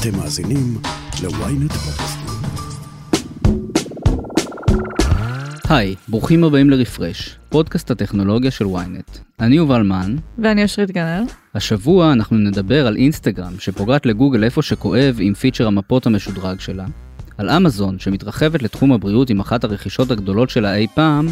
אתם 0.00 0.16
מאזינים 0.16 0.78
ל-ynet 1.22 1.72
פודקאסטים. 1.72 2.26
היי, 5.68 5.94
ברוכים 6.08 6.44
הבאים 6.44 6.70
לרפרש, 6.70 7.36
פודקאסט 7.48 7.90
הטכנולוגיה 7.90 8.50
של 8.50 8.64
ynet. 8.64 9.18
אני 9.40 9.56
יובל 9.56 9.82
מן. 9.82 10.16
ואני 10.38 10.62
אושרית 10.62 10.90
גן-אל. 10.90 11.22
השבוע 11.54 12.12
אנחנו 12.12 12.36
נדבר 12.36 12.86
על 12.86 12.96
אינסטגרם, 12.96 13.52
שפוגעת 13.58 14.06
לגוגל 14.06 14.44
איפה 14.44 14.62
שכואב 14.62 15.16
עם 15.20 15.34
פיצ'ר 15.34 15.66
המפות 15.66 16.06
המשודרג 16.06 16.60
שלה, 16.60 16.86
על 17.38 17.50
אמזון, 17.50 17.98
שמתרחבת 17.98 18.62
לתחום 18.62 18.92
הבריאות 18.92 19.30
עם 19.30 19.40
אחת 19.40 19.64
הרכישות 19.64 20.10
הגדולות 20.10 20.50
שלה 20.50 20.74
אי 20.74 20.86
פעם, 20.94 21.28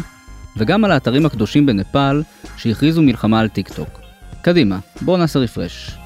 וגם 0.57 0.85
על 0.85 0.91
האתרים 0.91 1.25
הקדושים 1.25 1.65
בנפאל, 1.65 2.23
שהכריזו 2.57 3.01
מלחמה 3.01 3.39
על 3.39 3.47
טיק 3.47 3.69
טוק. 3.69 3.99
קדימה, 4.41 4.79
בואו 5.01 5.17
נעשה 5.17 5.39
רפרש. 5.39 5.97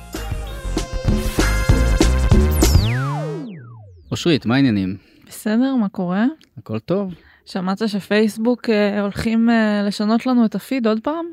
אושרית, 4.13 4.45
מה 4.45 4.55
העניינים? 4.55 4.98
בסדר, 5.27 5.76
מה 5.76 5.90
קורה? 5.90 6.26
הכל 6.58 6.80
טוב? 6.80 7.13
שמעת 7.45 7.81
שפייסבוק 7.88 8.70
אה, 8.70 9.02
הולכים 9.02 9.49
אה, 9.49 9.84
לשנות 9.88 10.26
לנו 10.26 10.45
את 10.45 10.55
הפיד 10.55 10.88
עוד 10.88 10.99
פעם? 11.04 11.26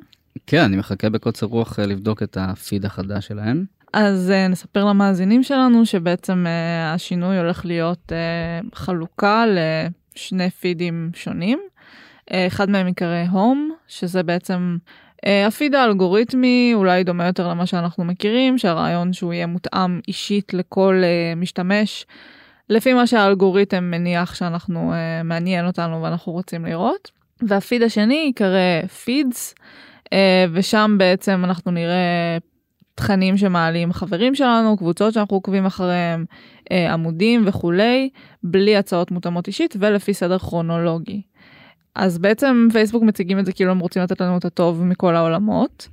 כן, 0.46 0.62
אני 0.62 0.76
מחכה 0.76 1.10
בקוצר 1.10 1.46
רוח 1.46 1.78
אה, 1.78 1.86
לבדוק 1.86 2.22
את 2.22 2.36
הפיד 2.40 2.84
החדש 2.84 3.26
שלהם. 3.26 3.64
אז 3.92 4.30
אה, 4.30 4.48
נספר 4.48 4.84
למאזינים 4.84 5.42
שלנו 5.42 5.86
שבעצם 5.86 6.44
אה, 6.46 6.94
השינוי 6.94 7.38
הולך 7.38 7.66
להיות 7.66 8.12
אה, 8.12 8.60
חלוקה 8.74 9.44
לשני 9.46 10.50
פידים 10.50 11.10
שונים. 11.14 11.58
אה, 12.32 12.46
אחד 12.46 12.70
מהם 12.70 12.86
ייקרא 12.86 13.24
הום, 13.30 13.72
שזה 13.88 14.22
בעצם 14.22 14.76
אה, 15.26 15.46
הפיד 15.46 15.74
האלגוריתמי, 15.74 16.72
אולי 16.74 17.04
דומה 17.04 17.26
יותר 17.26 17.48
למה 17.48 17.66
שאנחנו 17.66 18.04
מכירים, 18.04 18.58
שהרעיון 18.58 19.12
שהוא 19.12 19.32
יהיה 19.32 19.46
מותאם 19.46 20.00
אישית 20.08 20.54
לכל 20.54 21.00
אה, 21.04 21.34
משתמש. 21.36 22.06
לפי 22.70 22.92
מה 22.92 23.06
שהאלגוריתם 23.06 23.84
מניח 23.84 24.34
שאנחנו 24.34 24.92
uh, 24.92 25.24
מעניין 25.24 25.66
אותנו 25.66 26.02
ואנחנו 26.02 26.32
רוצים 26.32 26.64
לראות. 26.64 27.10
והפיד 27.42 27.82
השני 27.82 28.14
ייקרא 28.14 28.86
פידס, 29.04 29.54
uh, 30.04 30.10
ושם 30.52 30.96
בעצם 30.98 31.40
אנחנו 31.44 31.70
נראה 31.70 32.38
תכנים 32.94 33.36
שמעלים 33.36 33.92
חברים 33.92 34.34
שלנו, 34.34 34.76
קבוצות 34.76 35.14
שאנחנו 35.14 35.36
עוקבים 35.36 35.66
אחריהם, 35.66 36.24
uh, 36.64 36.72
עמודים 36.92 37.42
וכולי, 37.46 38.10
בלי 38.42 38.76
הצעות 38.76 39.10
מותאמות 39.10 39.46
אישית 39.46 39.76
ולפי 39.78 40.14
סדר 40.14 40.38
כרונולוגי. 40.38 41.22
אז 41.94 42.18
בעצם 42.18 42.68
פייסבוק 42.72 43.02
מציגים 43.02 43.38
את 43.38 43.46
זה 43.46 43.52
כאילו 43.52 43.70
הם 43.70 43.78
רוצים 43.78 44.02
לתת 44.02 44.20
לנו 44.20 44.38
את 44.38 44.44
הטוב 44.44 44.84
מכל 44.84 45.16
העולמות. 45.16 45.88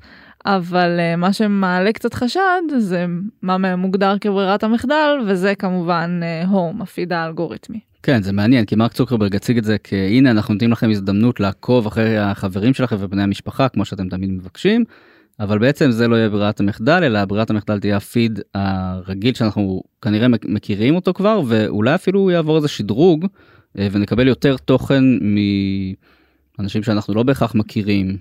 אבל 0.48 1.00
uh, 1.00 1.16
מה 1.16 1.34
שמעלה 1.34 1.92
קצת 1.92 2.14
חשד 2.14 2.62
זה 2.78 3.06
מה 3.42 3.76
מוגדר 3.76 4.18
כברירת 4.22 4.64
המחדל 4.64 5.10
וזה 5.28 5.56
כמובן 5.56 6.20
הום, 6.48 6.80
uh, 6.82 6.84
הפיד 6.84 7.14
האלגוריתמי. 7.14 7.80
כן 8.04 8.22
זה 8.22 8.34
מעניין 8.34 8.66
כי 8.66 8.76
מרק 8.76 8.94
צוקרברג 8.94 9.36
הציג 9.36 9.58
את 9.58 9.64
זה 9.64 9.78
כהנה 9.84 10.32
אנחנו 10.32 10.54
נותנים 10.54 10.72
לכם 10.72 10.90
הזדמנות 10.90 11.40
לעקוב 11.40 11.88
אחרי 11.88 12.18
החברים 12.18 12.74
שלכם 12.74 12.96
ובני 13.00 13.24
המשפחה 13.24 13.70
כמו 13.70 13.86
שאתם 13.86 14.10
תמיד 14.10 14.30
מבקשים. 14.30 14.84
אבל 15.40 15.60
בעצם 15.60 15.92
זה 15.92 16.08
לא 16.08 16.16
יהיה 16.16 16.30
ברירת 16.30 16.60
המחדל 16.60 17.04
אלא 17.04 17.26
ברירת 17.26 17.50
המחדל 17.50 17.80
תהיה 17.80 17.98
הפיד 17.98 18.40
הרגיל 18.56 19.34
שאנחנו 19.34 19.82
כנראה 20.02 20.28
מכירים 20.28 20.96
אותו 20.96 21.14
כבר 21.14 21.42
ואולי 21.48 21.96
אפילו 21.96 22.32
יעבור 22.32 22.58
איזה 22.58 22.68
שדרוג 22.68 23.26
אה, 23.80 23.88
ונקבל 23.92 24.28
יותר 24.28 24.58
תוכן 24.58 25.04
מאנשים 26.60 26.84
שאנחנו 26.84 27.14
לא 27.14 27.24
בהכרח 27.24 27.56
מכירים 27.56 28.18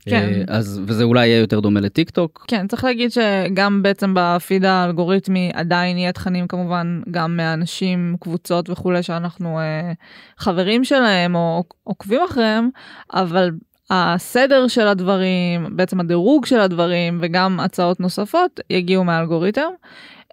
כן. 0.00 0.44
אז 0.48 0.80
וזה 0.86 1.04
אולי 1.04 1.26
יהיה 1.26 1.40
יותר 1.40 1.60
דומה 1.60 1.80
לטיק 1.80 2.10
טוק. 2.10 2.44
כן 2.48 2.66
צריך 2.66 2.84
להגיד 2.84 3.10
שגם 3.10 3.82
בעצם 3.82 4.14
בפיד 4.16 4.64
האלגוריתמי 4.64 5.50
עדיין 5.54 5.98
יהיה 5.98 6.12
תכנים 6.12 6.46
כמובן 6.46 7.00
גם 7.10 7.36
מאנשים 7.36 8.16
קבוצות 8.20 8.70
וכולי 8.70 9.02
שאנחנו 9.02 9.58
אה, 9.58 9.92
חברים 10.38 10.84
שלהם 10.84 11.34
או 11.34 11.64
עוקבים 11.84 12.20
אחריהם 12.30 12.68
אבל 13.14 13.50
הסדר 13.90 14.68
של 14.68 14.88
הדברים 14.88 15.76
בעצם 15.76 16.00
הדירוג 16.00 16.46
של 16.46 16.60
הדברים 16.60 17.18
וגם 17.22 17.60
הצעות 17.60 18.00
נוספות 18.00 18.60
יגיעו 18.70 19.04
מהאלגוריתם. 19.04 19.70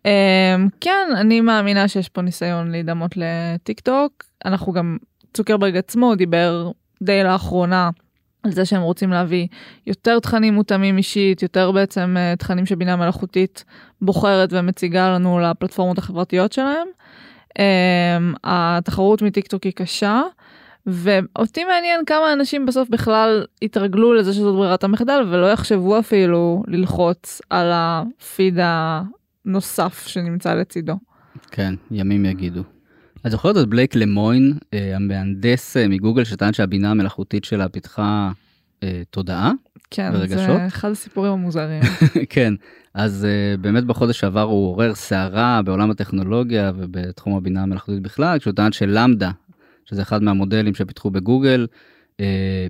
אה, 0.05 0.55
כן 0.81 1.07
אני 1.17 1.41
מאמינה 1.41 1.87
שיש 1.87 2.09
פה 2.09 2.21
ניסיון 2.21 2.71
להידמות 2.71 3.11
לטיק 3.15 3.79
טוק 3.79 4.23
אנחנו 4.45 4.73
גם 4.73 4.97
צוקרברג 5.33 5.77
עצמו 5.77 6.15
דיבר 6.15 6.71
די 7.03 7.23
לאחרונה. 7.23 7.89
על 8.43 8.51
זה 8.51 8.65
שהם 8.65 8.81
רוצים 8.81 9.09
להביא 9.09 9.47
יותר 9.87 10.19
תכנים 10.19 10.53
מותאמים 10.53 10.97
אישית, 10.97 11.43
יותר 11.43 11.71
בעצם 11.71 12.15
uh, 12.17 12.37
תכנים 12.37 12.65
שבינה 12.65 12.95
מלאכותית 12.95 13.63
בוחרת 14.01 14.49
ומציגה 14.53 15.09
לנו 15.09 15.39
לפלטפורמות 15.39 15.97
החברתיות 15.97 16.51
שלהם. 16.51 16.87
Um, 17.49 18.37
התחרות 18.43 19.21
מטיק 19.21 19.47
טוק 19.47 19.63
היא 19.63 19.73
קשה, 19.73 20.21
ואותי 20.85 21.63
מעניין 21.63 22.05
כמה 22.05 22.33
אנשים 22.33 22.65
בסוף 22.65 22.89
בכלל 22.89 23.45
יתרגלו 23.61 24.13
לזה 24.13 24.33
שזאת 24.33 24.55
ברירת 24.55 24.83
המחדל 24.83 25.27
ולא 25.29 25.51
יחשבו 25.51 25.99
אפילו 25.99 26.63
ללחוץ 26.67 27.41
על 27.49 27.71
הפיד 27.73 28.59
הנוסף 28.61 30.07
שנמצא 30.07 30.53
לצידו. 30.53 30.93
כן, 31.51 31.73
ימים 31.91 32.25
יגידו. 32.25 32.72
את 33.25 33.31
זוכרת 33.31 33.57
את 33.57 33.67
בלייק 33.67 33.95
למוין, 33.95 34.53
אה, 34.73 34.95
המהנדס 34.95 35.77
אה, 35.77 35.87
מגוגל 35.87 36.23
שטען 36.23 36.53
שהבינה 36.53 36.91
המלאכותית 36.91 37.45
שלה 37.45 37.69
פיתחה 37.69 38.31
אה, 38.83 39.01
תודעה 39.09 39.51
כן, 39.93 40.11
ורגשות? 40.13 40.37
זה 40.37 40.67
אחד 40.67 40.91
הסיפורים 40.91 41.31
המוזרים. 41.31 41.81
כן, 42.29 42.53
אז 42.93 43.27
uh, 43.27 43.61
באמת 43.61 43.83
בחודש 43.83 44.19
שעבר 44.19 44.41
הוא 44.41 44.67
עורר 44.67 44.95
סערה 44.95 45.61
בעולם 45.65 45.91
הטכנולוגיה 45.91 46.71
ובתחום 46.77 47.35
הבינה 47.35 47.63
המלאכותית 47.63 48.01
בכלל, 48.01 48.39
כשהוא 48.39 48.53
טען 48.53 48.71
שלמדה, 48.71 49.31
שזה 49.85 50.01
אחד 50.01 50.23
מהמודלים 50.23 50.75
שפיתחו 50.75 51.11
בגוגל, 51.11 51.67
uh, 52.11 52.15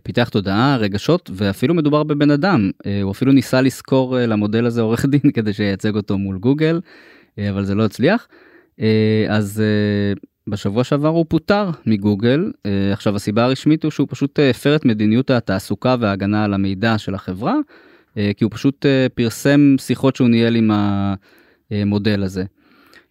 פיתח 0.03 0.29
תודעה, 0.29 0.77
רגשות, 0.77 1.29
ואפילו 1.33 1.73
מדובר 1.73 2.03
בבן 2.03 2.31
אדם. 2.31 2.71
Uh, 2.83 2.87
הוא 3.03 3.11
אפילו 3.11 3.31
ניסה 3.31 3.61
לשכור 3.61 4.17
uh, 4.17 4.19
למודל 4.19 4.65
הזה 4.65 4.81
עורך 4.81 5.05
דין 5.05 5.31
כדי 5.35 5.53
שייצג 5.53 5.95
אותו 5.95 6.17
מול 6.17 6.37
גוגל, 6.37 6.79
uh, 6.83 7.41
אבל 7.49 7.65
זה 7.65 7.75
לא 7.75 7.85
הצליח. 7.85 8.27
Uh, 8.79 8.83
אז 9.29 9.63
בשבוע 10.47 10.83
שעבר 10.83 11.07
הוא 11.07 11.25
פוטר 11.29 11.69
מגוגל 11.85 12.51
uh, 12.51 12.69
עכשיו 12.93 13.15
הסיבה 13.15 13.43
הרשמית 13.43 13.83
הוא 13.83 13.91
שהוא 13.91 14.07
פשוט 14.09 14.39
הפר 14.49 14.75
את 14.75 14.85
מדיניות 14.85 15.31
התעסוקה 15.31 15.95
וההגנה 15.99 16.43
על 16.43 16.53
המידע 16.53 16.97
של 16.97 17.15
החברה 17.15 17.55
uh, 17.55 18.17
כי 18.37 18.43
הוא 18.43 18.51
פשוט 18.53 18.85
פרסם 19.13 19.75
שיחות 19.79 20.15
שהוא 20.15 20.29
ניהל 20.29 20.55
עם 20.55 20.71
המודל 21.71 22.23
הזה. 22.23 22.43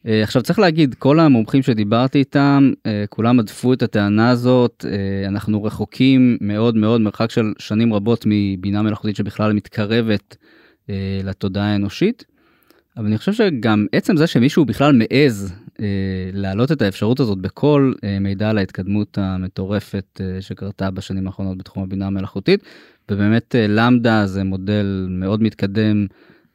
עכשיו 0.05 0.43
צריך 0.43 0.59
להגיד 0.59 0.95
כל 0.95 1.21
המומחים 1.21 1.63
שדיברתי 1.63 2.19
איתם 2.19 2.73
כולם 3.09 3.39
הדפו 3.39 3.73
את 3.73 3.83
הטענה 3.83 4.31
הזאת 4.31 4.85
אנחנו 5.27 5.65
רחוקים 5.65 6.37
מאוד 6.41 6.77
מאוד 6.77 7.01
מרחק 7.01 7.31
של 7.31 7.53
שנים 7.59 7.95
רבות 7.95 8.25
מבינה 8.27 8.83
מלאכותית 8.83 9.17
שבכלל 9.17 9.53
מתקרבת 9.53 10.37
לתודעה 11.25 11.73
האנושית. 11.73 12.25
אבל 12.97 13.07
אני 13.07 13.19
חושב 13.19 13.33
שגם 13.33 13.87
עצם 13.93 14.17
זה 14.17 14.27
שמישהו 14.27 14.65
בכלל 14.65 14.93
מעז 14.93 15.55
אה, 15.81 15.87
להעלות 16.33 16.73
את 16.73 16.83
האפשרות 16.83 17.21
הזאת 17.21 17.39
בכל 17.39 17.93
אה, 18.05 18.19
מידע 18.19 18.51
על 18.51 18.59
ההתקדמות 18.59 19.19
המטורפת 19.19 20.21
אה, 20.21 20.43
שקרתה 20.43 20.91
בשנים 20.91 21.27
האחרונות 21.27 21.59
בתחום 21.59 21.83
הבינה 21.83 22.07
המלאכותית 22.07 22.65
ובאמת 23.11 23.55
אה, 23.55 23.67
למדה 23.69 24.27
זה 24.27 24.45
מודל 24.45 25.07
מאוד 25.11 25.43
מתקדם 25.43 26.07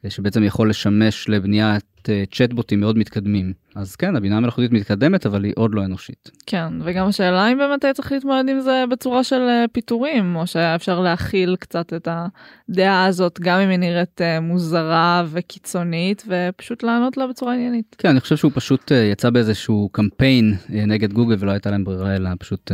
אה, 0.04 0.10
שבעצם 0.10 0.42
יכול 0.42 0.70
לשמש 0.70 1.28
לבניית 1.28 1.84
אה, 2.10 2.24
צ'טבוטים 2.32 2.80
מאוד 2.80 2.98
מתקדמים 2.98 3.52
אז 3.74 3.96
כן 3.96 4.16
הבינה 4.16 4.36
המלאכותית 4.36 4.72
מתקדמת 4.72 5.26
אבל 5.26 5.44
היא 5.44 5.52
עוד 5.56 5.74
לא 5.74 5.84
אנושית. 5.84 6.30
כן 6.46 6.72
וגם 6.84 7.06
השאלה 7.06 7.52
אם 7.52 7.58
באמת 7.58 7.84
היה 7.84 7.94
צריך 7.94 8.12
להתמודד 8.12 8.48
עם 8.48 8.60
זה 8.60 8.84
בצורה 8.90 9.24
של 9.24 9.40
אה, 9.40 9.64
פיטורים 9.72 10.36
או 10.36 10.46
שהיה 10.46 10.74
אפשר 10.74 11.00
להכיל 11.00 11.56
קצת 11.56 11.92
את 11.92 12.08
הדעה 12.10 13.04
הזאת 13.04 13.40
גם 13.40 13.60
אם 13.60 13.68
היא 13.68 13.78
נראית 13.78 14.20
אה, 14.20 14.40
מוזרה 14.40 15.24
וקיצונית 15.30 16.24
ופשוט 16.28 16.82
לענות 16.82 17.16
לה 17.16 17.26
בצורה 17.26 17.54
עניינית. 17.54 17.96
כן 17.98 18.08
אני 18.08 18.20
חושב 18.20 18.36
שהוא 18.36 18.52
פשוט 18.54 18.92
יצא 19.12 19.30
באיזשהו 19.30 19.88
קמפיין 19.92 20.54
נגד 20.68 21.12
גוגל 21.12 21.36
ולא 21.38 21.50
הייתה 21.50 21.70
להם 21.70 21.84
ברירה 21.84 22.16
אלא 22.16 22.30
פשוט 22.38 22.72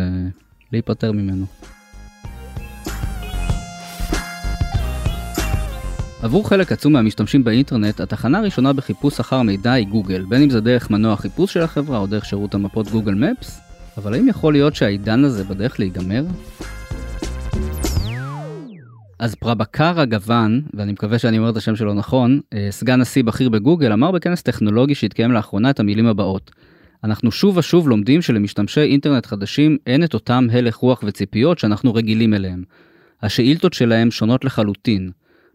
להיפטר 0.72 1.12
ממנו. 1.12 1.46
עבור 6.24 6.48
חלק 6.48 6.72
עצום 6.72 6.92
מהמשתמשים 6.92 7.44
באינטרנט, 7.44 8.00
התחנה 8.00 8.38
הראשונה 8.38 8.72
בחיפוש 8.72 9.20
אחר 9.20 9.42
מידע 9.42 9.72
היא 9.72 9.86
גוגל, 9.86 10.24
בין 10.28 10.42
אם 10.42 10.50
זה 10.50 10.60
דרך 10.60 10.90
מנוע 10.90 11.12
החיפוש 11.12 11.52
של 11.52 11.60
החברה 11.60 11.98
או 11.98 12.06
דרך 12.06 12.24
שירות 12.24 12.54
המפות 12.54 12.88
גוגל 12.88 13.14
מפס, 13.14 13.60
אבל 13.96 14.14
האם 14.14 14.28
יכול 14.28 14.52
להיות 14.52 14.74
שהעידן 14.74 15.24
הזה 15.24 15.44
בדרך 15.44 15.80
להיגמר? 15.80 16.24
אז 19.18 19.34
פרבקרה 19.34 20.04
גוון, 20.04 20.62
ואני 20.74 20.92
מקווה 20.92 21.18
שאני 21.18 21.38
אומר 21.38 21.50
את 21.50 21.56
השם 21.56 21.76
שלו 21.76 21.94
נכון, 21.94 22.40
אה, 22.54 22.68
סגן 22.70 23.00
נשיא 23.00 23.24
בכיר 23.24 23.48
בגוגל, 23.48 23.92
אמר 23.92 24.10
בכנס 24.10 24.42
טכנולוגי 24.42 24.94
שהתקיים 24.94 25.32
לאחרונה 25.32 25.70
את 25.70 25.80
המילים 25.80 26.06
הבאות: 26.06 26.50
אנחנו 27.04 27.32
שוב 27.32 27.56
ושוב 27.56 27.88
לומדים 27.88 28.22
שלמשתמשי 28.22 28.80
אינטרנט 28.80 29.26
חדשים 29.26 29.76
אין 29.86 30.04
את 30.04 30.14
אותם 30.14 30.46
הלך 30.52 30.76
רוח 30.76 31.04
וציפיות 31.06 31.58
שאנחנו 31.58 31.94
רגילים 31.94 32.34
אליהם. 32.34 32.64
השאילתות 33.22 33.72
שלהם 33.72 34.10
שונות 34.10 34.44
לחלוטין. 34.44 35.10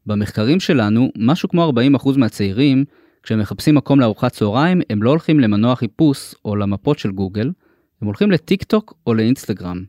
במחקרים 0.05 0.59
שלנו, 0.59 1.11
משהו 1.17 1.49
כמו 1.49 1.71
40% 1.97 2.17
מהצעירים 2.17 2.85
כשהם 3.23 3.39
מחפשים 3.39 3.75
מקום 3.75 3.99
לארוחת 3.99 4.31
צהריים, 4.31 4.81
הם 4.89 5.03
לא 5.03 5.09
הולכים 5.09 5.39
למנוע 5.39 5.75
חיפוש 5.75 6.35
או 6.45 6.55
למפות 6.55 6.99
של 6.99 7.11
גוגל, 7.11 7.51
הם 8.01 8.07
הולכים 8.07 8.31
לטיק 8.31 8.63
טוק 8.63 8.93
או 9.07 9.13
לאינסטגרם. 9.13 9.83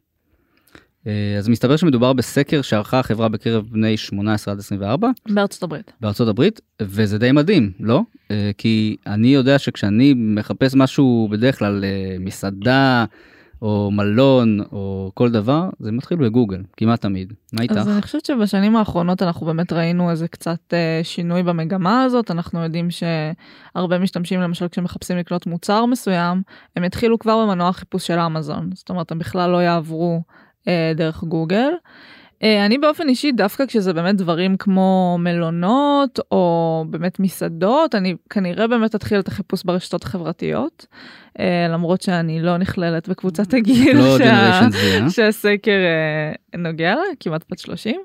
אה, 1.06 1.36
אז 1.38 1.48
מסתבר 1.48 1.76
שמדובר 1.76 2.12
בסקר 2.12 2.62
שערכה 2.62 2.98
החברה 2.98 3.28
בקרב 3.28 3.66
בני 3.70 3.96
18 3.96 4.52
עד 4.52 4.58
24 4.58 5.10
בארצות 5.28 5.62
הברית. 5.62 5.92
בארצות 6.00 6.28
הברית, 6.28 6.60
וזה 6.82 7.18
די 7.18 7.32
מדהים, 7.32 7.72
לא? 7.80 8.02
אה, 8.30 8.50
כי 8.58 8.96
אני 9.06 9.28
יודע 9.28 9.58
שכשאני 9.58 10.14
מחפש 10.16 10.74
משהו 10.74 11.28
בדרך 11.30 11.58
כלל 11.58 11.84
אה, 11.84 12.16
מסעדה 12.18 13.04
או 13.62 13.90
מלון 13.90 14.60
או 14.72 15.10
כל 15.14 15.30
דבר, 15.30 15.68
זה 15.78 15.92
מתחיל 15.92 16.18
בגוגל, 16.18 16.62
כמעט 16.76 17.00
תמיד. 17.00 17.32
מה 17.52 17.62
איתך? 17.62 17.76
אז 17.76 17.88
אני 17.88 18.02
חושבת 18.02 18.24
שבשנים 18.26 18.76
האחרונות 18.76 19.22
אנחנו 19.22 19.46
באמת 19.46 19.72
ראינו 19.72 20.10
איזה 20.10 20.28
קצת 20.28 20.60
אה, 20.72 21.00
שינוי 21.02 21.42
במגמה 21.42 22.02
הזאת, 22.02 22.30
אנחנו 22.30 22.62
יודעים 22.62 22.88
שהרבה 22.90 23.98
משתמשים 23.98 24.40
למשל 24.40 24.68
כשמחפשים 24.68 25.16
לקנות 25.16 25.46
מוצר 25.46 25.86
מסוים, 25.86 26.42
הם 26.76 26.84
יתחילו 26.84 27.18
כבר 27.18 27.46
במנוע 27.46 27.72
חיפוש 27.72 28.06
של 28.06 28.18
אמזון, 28.18 28.70
זאת 28.74 28.90
אומרת 28.90 29.12
הם 29.12 29.18
בכלל 29.18 29.50
לא 29.50 29.62
יעברו 29.62 30.22
אה, 30.68 30.92
דרך 30.96 31.24
גוגל. 31.24 31.70
אה, 32.42 32.66
אני 32.66 32.78
באופן 32.78 33.08
אישי 33.08 33.32
דווקא 33.32 33.66
כשזה 33.66 33.92
באמת 33.92 34.16
דברים 34.16 34.56
כמו 34.56 35.16
מלונות 35.20 36.20
או 36.30 36.84
באמת 36.90 37.20
מסעדות 37.20 37.94
אני 37.94 38.14
כנראה 38.30 38.66
באמת 38.66 38.94
אתחיל 38.94 39.20
את 39.20 39.28
החיפוש 39.28 39.64
ברשתות 39.64 40.04
החברתיות 40.04 40.86
למרות 41.70 42.02
שאני 42.02 42.42
לא 42.42 42.56
נכללת 42.56 43.08
בקבוצת 43.08 43.54
הגיל 43.54 43.96
לא 43.98 44.18
שה- 44.18 44.60
אה? 44.60 45.10
שהסקר 45.10 45.70
אה, 45.70 46.58
נוגע 46.58 46.94
לה 46.94 47.00
כמעט 47.20 47.44
בת 47.50 47.58
30 47.58 47.96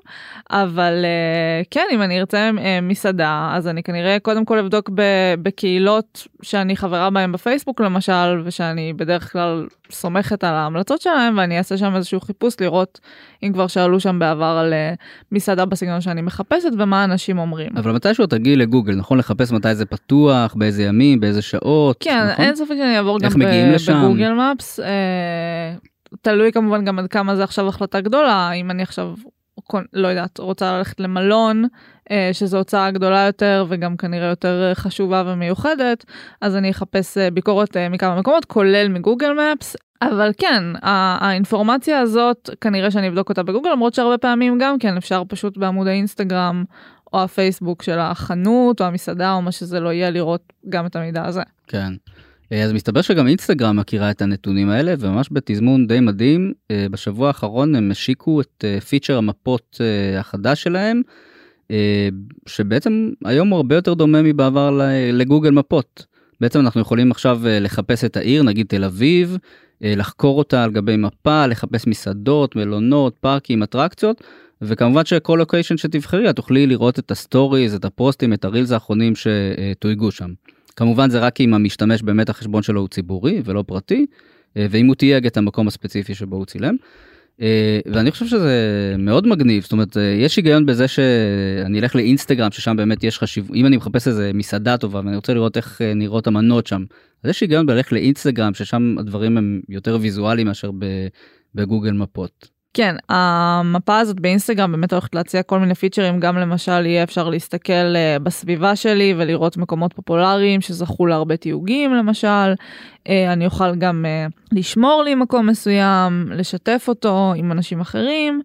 אבל 0.50 1.04
אה, 1.04 1.62
כן 1.70 1.86
אם 1.92 2.02
אני 2.02 2.20
ארצה 2.20 2.50
אה, 2.58 2.78
מסעדה 2.82 3.50
אז 3.54 3.68
אני 3.68 3.82
כנראה 3.82 4.16
קודם 4.22 4.44
כל 4.44 4.58
אבדוק 4.58 4.90
בקהילות 5.42 6.26
שאני 6.42 6.76
חברה 6.76 7.10
בהן 7.10 7.32
בפייסבוק 7.32 7.80
למשל 7.80 8.42
ושאני 8.44 8.92
בדרך 8.92 9.32
כלל 9.32 9.66
סומכת 9.90 10.44
על 10.44 10.54
ההמלצות 10.54 11.00
שלהם 11.00 11.38
ואני 11.38 11.58
אעשה 11.58 11.76
שם 11.76 11.96
איזשהו 11.96 12.20
חיפוש 12.20 12.54
לראות 12.60 13.00
אם 13.42 13.52
כבר 13.52 13.66
שאלו 13.66 14.00
שם 14.00 14.18
בעבר 14.18 14.44
על 14.60 14.72
אה, 14.72 14.94
מסעדה 15.32 15.64
בסגנון 15.64 16.00
שאני 16.00 16.22
מחפשת 16.22 16.70
ומה 16.78 17.04
אנשים 17.04 17.38
אומרים. 17.38 17.68
אבל 17.76 17.92
מתישהו 17.92 18.26
תגיעי 18.26 18.56
לגוגל, 18.56 18.94
נכון? 18.94 19.18
לחפש 19.18 19.52
מתי 19.52 19.74
זה 19.74 19.86
פתוח, 19.86 20.54
באיזה 20.54 20.82
ימים, 20.82 21.20
באיזה 21.20 21.42
שעות, 21.42 21.96
כן, 22.00 22.28
נכון? 22.32 22.44
אין 22.44 22.56
ספק 22.56 22.74
שאני 22.78 22.96
אעבור 22.96 23.15
איך 23.24 23.36
גם? 23.88 24.04
בגוגל 24.04 24.32
מפס. 24.32 24.80
אה, 24.80 25.74
תלוי 26.22 26.52
כמובן 26.52 26.84
גם 26.84 26.98
עד 26.98 27.06
כמה 27.06 27.36
זה 27.36 27.44
עכשיו 27.44 27.68
החלטה 27.68 28.00
גדולה, 28.00 28.52
אם 28.52 28.70
אני 28.70 28.82
עכשיו, 28.82 29.14
לא 29.92 30.08
יודעת, 30.08 30.38
רוצה 30.38 30.78
ללכת 30.78 31.00
למלון, 31.00 31.64
אה, 32.10 32.30
שזו 32.32 32.58
הוצאה 32.58 32.90
גדולה 32.90 33.20
יותר 33.20 33.64
וגם 33.68 33.96
כנראה 33.96 34.28
יותר 34.28 34.64
אה, 34.68 34.74
חשובה 34.74 35.22
ומיוחדת, 35.26 36.04
אז 36.40 36.56
אני 36.56 36.70
אחפש 36.70 37.18
ביקורת 37.18 37.76
מכמה 37.76 38.20
מקומות, 38.20 38.44
כולל 38.44 38.88
מגוגל 38.88 39.32
מפס. 39.32 39.76
אבל 40.02 40.30
כן, 40.38 40.62
האינפורמציה 40.82 42.00
הזאת, 42.00 42.50
כנראה 42.60 42.90
שאני 42.90 43.08
אבדוק 43.08 43.28
אותה 43.28 43.42
בגוגל, 43.42 43.70
למרות 43.70 43.94
שהרבה 43.94 44.18
פעמים 44.18 44.58
גם 44.58 44.78
כן 44.78 44.96
אפשר 44.96 45.22
פשוט 45.28 45.56
בעמוד 45.56 45.86
האינסטגרם 45.86 46.64
או 47.12 47.22
הפייסבוק 47.22 47.82
של 47.82 47.98
החנות 47.98 48.80
או 48.80 48.86
המסעדה 48.86 49.32
או 49.32 49.42
מה 49.42 49.52
שזה 49.52 49.80
לא 49.80 49.92
יהיה 49.92 50.10
לראות 50.10 50.52
גם 50.68 50.86
את 50.86 50.96
המידע 50.96 51.24
הזה. 51.24 51.42
כן. 51.66 51.92
אה, 52.52 52.62
אז 52.62 52.72
מסתבר 52.72 53.02
שגם 53.02 53.26
אינסטגרם 53.26 53.76
מכירה 53.76 54.10
את 54.10 54.22
הנתונים 54.22 54.68
האלה 54.68 54.94
וממש 54.98 55.28
בתזמון 55.30 55.86
די 55.86 56.00
מדהים 56.00 56.52
אה, 56.70 56.86
בשבוע 56.90 57.28
האחרון 57.28 57.74
הם 57.74 57.90
השיקו 57.90 58.40
את 58.40 58.64
פיצ'ר 58.88 59.18
המפות 59.18 59.80
אה, 59.80 60.20
החדש 60.20 60.62
שלהם 60.62 61.02
שבעצם 62.46 63.10
היום 63.24 63.48
הוא 63.48 63.56
הרבה 63.56 63.74
יותר 63.74 63.94
דומה 63.94 64.22
מבעבר 64.22 64.80
לגוגל 65.12 65.50
מפות. 65.50 66.06
בעצם 66.40 66.60
אנחנו 66.60 66.80
יכולים 66.80 67.10
עכשיו 67.10 67.40
לחפש 67.44 68.04
את 68.04 68.16
העיר 68.16 68.42
נגיד 68.42 68.66
תל 68.66 68.84
אביב 68.84 69.36
לחקור 69.80 70.38
אותה 70.38 70.64
על 70.64 70.70
גבי 70.70 70.96
מפה 70.96 71.46
לחפש 71.46 71.86
מסעדות 71.86 72.56
מלונות 72.56 73.16
פארקים 73.20 73.62
אטרקציות 73.62 74.24
וכמובן 74.62 75.04
שכל 75.04 75.36
location 75.38 75.76
שתבחרי 75.76 76.30
את 76.30 76.36
תוכלי 76.36 76.66
לראות 76.66 76.98
את 76.98 77.10
ה 77.10 77.18
stories 77.18 77.74
את 77.74 77.84
הפוסטים 77.84 78.32
את 78.32 78.44
ה 78.44 78.49
reels 78.49 78.72
האחרונים 78.72 79.12
שתויגו 79.16 80.10
שם. 80.10 80.30
כמובן 80.76 81.10
זה 81.10 81.18
רק 81.18 81.40
אם 81.40 81.54
המשתמש 81.54 82.02
באמת 82.02 82.28
החשבון 82.28 82.62
שלו 82.62 82.80
הוא 82.80 82.88
ציבורי 82.88 83.42
ולא 83.44 83.64
פרטי 83.66 84.06
אה, 84.56 84.66
ואם 84.70 84.86
הוא 84.86 84.94
תייג 84.94 85.26
את 85.26 85.36
המקום 85.36 85.68
הספציפי 85.68 86.14
שבו 86.14 86.36
הוא 86.36 86.44
צילם. 86.44 86.76
אה, 87.40 87.80
ואני 87.86 88.10
חושב 88.10 88.26
שזה 88.26 88.94
מאוד 88.98 89.26
מגניב 89.26 89.62
זאת 89.62 89.72
אומרת 89.72 89.96
אה, 89.96 90.02
יש 90.02 90.36
היגיון 90.36 90.66
בזה 90.66 90.88
שאני 90.88 91.80
אלך 91.80 91.96
לאינסטגרם 91.96 92.50
ששם 92.50 92.76
באמת 92.76 93.04
יש 93.04 93.18
חשיבות 93.18 93.56
אם 93.56 93.66
אני 93.66 93.76
מחפש 93.76 94.08
איזה 94.08 94.30
מסעדה 94.34 94.76
טובה 94.76 95.00
ואני 95.04 95.16
רוצה 95.16 95.34
לראות 95.34 95.56
איך 95.56 95.80
נראות 95.96 96.26
המנות 96.26 96.66
שם 96.66 96.84
אז 97.22 97.30
יש 97.30 97.40
היגיון 97.40 97.66
בללכת 97.66 97.92
לאינסטגרם 97.92 98.54
ששם 98.54 98.96
הדברים 98.98 99.38
הם 99.38 99.60
יותר 99.68 99.98
ויזואליים 100.00 100.46
מאשר 100.46 100.70
בגוגל 101.54 101.92
מפות. 101.92 102.55
כן, 102.76 102.96
המפה 103.08 103.98
הזאת 103.98 104.20
באינסטגרם 104.20 104.72
באמת 104.72 104.92
הולכת 104.92 105.14
להציע 105.14 105.42
כל 105.42 105.58
מיני 105.58 105.74
פיצ'רים, 105.74 106.20
גם 106.20 106.38
למשל 106.38 106.86
יהיה 106.86 107.02
אפשר 107.02 107.28
להסתכל 107.28 107.96
אה, 107.96 108.18
בסביבה 108.22 108.76
שלי 108.76 109.14
ולראות 109.16 109.56
מקומות 109.56 109.92
פופולריים 109.92 110.60
שזכו 110.60 111.06
להרבה 111.06 111.36
תיוגים 111.36 111.94
למשל. 111.94 112.54
אה, 113.08 113.32
אני 113.32 113.46
אוכל 113.46 113.74
גם 113.74 114.04
אה, 114.06 114.26
לשמור 114.52 115.02
לי 115.02 115.14
מקום 115.14 115.46
מסוים, 115.46 116.26
לשתף 116.30 116.84
אותו 116.88 117.32
עם 117.36 117.52
אנשים 117.52 117.80
אחרים. 117.80 118.40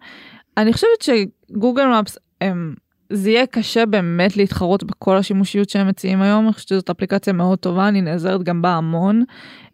אני 0.57 0.73
חושבת 0.73 1.01
שגוגל 1.01 1.85
מפס 1.99 2.17
הם... 2.41 2.75
זה 3.09 3.29
יהיה 3.29 3.45
קשה 3.45 3.85
באמת 3.85 4.37
להתחרות 4.37 4.83
בכל 4.83 5.17
השימושיות 5.17 5.69
שהם 5.69 5.87
מציעים 5.87 6.21
היום, 6.21 6.45
אני 6.45 6.53
חושבת 6.53 6.67
שזאת 6.67 6.89
אפליקציה 6.89 7.33
מאוד 7.33 7.59
טובה, 7.59 7.87
אני 7.87 8.01
נעזרת 8.01 8.43
גם 8.43 8.61
בה 8.61 8.69
המון. 8.69 9.23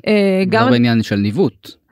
גם 0.06 0.12
גם 0.50 0.70
בעניין 0.70 1.04
של 1.04 1.16
ניווט. 1.16 1.87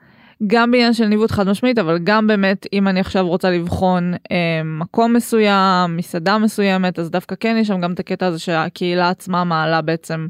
גם 0.46 0.70
בעניין 0.70 0.92
של 0.92 1.06
ניווט 1.06 1.30
חד 1.30 1.48
משמעית 1.48 1.78
אבל 1.78 1.98
גם 2.04 2.26
באמת 2.26 2.66
אם 2.72 2.88
אני 2.88 3.00
עכשיו 3.00 3.28
רוצה 3.28 3.50
לבחון 3.50 4.14
אה, 4.14 4.62
מקום 4.64 5.12
מסוים 5.12 5.96
מסעדה 5.96 6.38
מסוימת 6.38 6.98
אז 6.98 7.10
דווקא 7.10 7.34
כן 7.40 7.56
יש 7.60 7.68
שם 7.68 7.80
גם 7.80 7.92
את 7.92 8.00
הקטע 8.00 8.26
הזה 8.26 8.38
שהקהילה 8.38 9.08
עצמה 9.08 9.44
מעלה 9.44 9.82
בעצם 9.82 10.26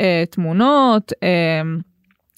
אה, 0.00 0.24
תמונות 0.30 1.12
אה, 1.22 1.62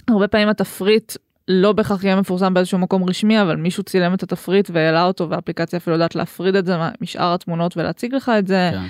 הרבה 0.08 0.28
פעמים 0.28 0.48
התפריט 0.48 1.12
לא 1.48 1.72
בהכרח 1.72 2.04
יהיה 2.04 2.16
מפורסם 2.16 2.54
באיזשהו 2.54 2.78
מקום 2.78 3.04
רשמי 3.04 3.42
אבל 3.42 3.56
מישהו 3.56 3.82
צילם 3.82 4.14
את 4.14 4.22
התפריט 4.22 4.70
והעלה 4.72 5.04
אותו 5.04 5.30
והאפליקציה 5.30 5.76
אפילו 5.76 5.96
יודעת 5.96 6.14
להפריד 6.14 6.54
את 6.54 6.66
זה 6.66 6.76
משאר 7.00 7.34
התמונות 7.34 7.76
ולהציג 7.76 8.14
לך 8.14 8.30
את 8.38 8.46
זה. 8.46 8.70
כן. 8.72 8.82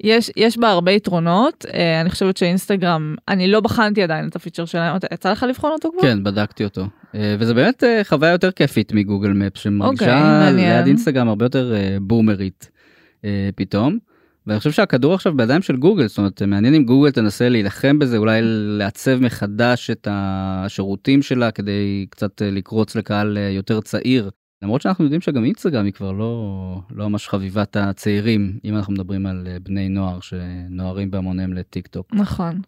יש 0.00 0.30
יש 0.36 0.58
בה 0.58 0.70
הרבה 0.70 0.92
יתרונות 0.92 1.66
אה, 1.74 2.00
אני 2.00 2.10
חושבת 2.10 2.36
שאינסטגרם 2.36 3.14
אני 3.28 3.48
לא 3.48 3.60
בחנתי 3.60 4.02
עדיין 4.02 4.28
את 4.28 4.36
הפיצ'ר 4.36 4.64
שלהם 4.64 4.96
יצא 5.12 5.32
לך 5.32 5.42
לבחון 5.48 5.72
אותו 5.72 5.90
כבר? 5.92 6.02
כן 6.02 6.24
בדקתי 6.24 6.64
אותו 6.64 6.86
אה, 7.14 7.36
וזה 7.38 7.54
באמת 7.54 7.84
אה, 7.84 8.00
חוויה 8.04 8.32
יותר 8.32 8.50
כיפית 8.50 8.92
מגוגל 8.92 9.28
מפ 9.28 9.46
אוקיי, 9.46 9.62
שמרגישה 9.62 10.20
מעניין. 10.20 10.76
ליד 10.76 10.86
אינסטגרם 10.86 11.28
הרבה 11.28 11.44
יותר 11.44 11.74
בומרית 12.00 12.70
פתאום. 13.56 13.98
ואני 14.46 14.58
חושב 14.58 14.70
שהכדור 14.70 15.14
עכשיו 15.14 15.36
בידיים 15.36 15.62
של 15.62 15.76
גוגל 15.76 16.06
זאת 16.06 16.18
אומרת 16.18 16.42
מעניין 16.42 16.74
אם 16.74 16.84
גוגל 16.84 17.10
תנסה 17.10 17.48
להילחם 17.48 17.98
בזה 17.98 18.16
אולי 18.16 18.40
לעצב 18.78 19.20
מחדש 19.20 19.90
את 19.90 20.08
השירותים 20.10 21.22
שלה 21.22 21.50
כדי 21.50 22.06
קצת 22.10 22.42
אה, 22.42 22.50
לקרוץ 22.50 22.96
לקהל 22.96 23.38
אה, 23.38 23.42
יותר 23.48 23.80
צעיר. 23.80 24.30
למרות 24.62 24.82
שאנחנו 24.82 25.04
יודעים 25.04 25.20
שגם 25.20 25.44
אינסטגרם 25.44 25.84
היא 25.84 25.92
כבר 25.92 26.12
לא 26.12 26.80
לא 26.90 27.08
ממש 27.08 27.28
חביבת 27.28 27.76
הצעירים 27.76 28.58
אם 28.64 28.76
אנחנו 28.76 28.92
מדברים 28.92 29.26
על 29.26 29.46
אה, 29.46 29.56
בני 29.62 29.88
נוער 29.88 30.18
שנוהרים 30.20 31.10
בהמוניהם 31.10 31.52
לטיק 31.52 31.86
טוק. 31.86 32.06
נכון. 32.12 32.60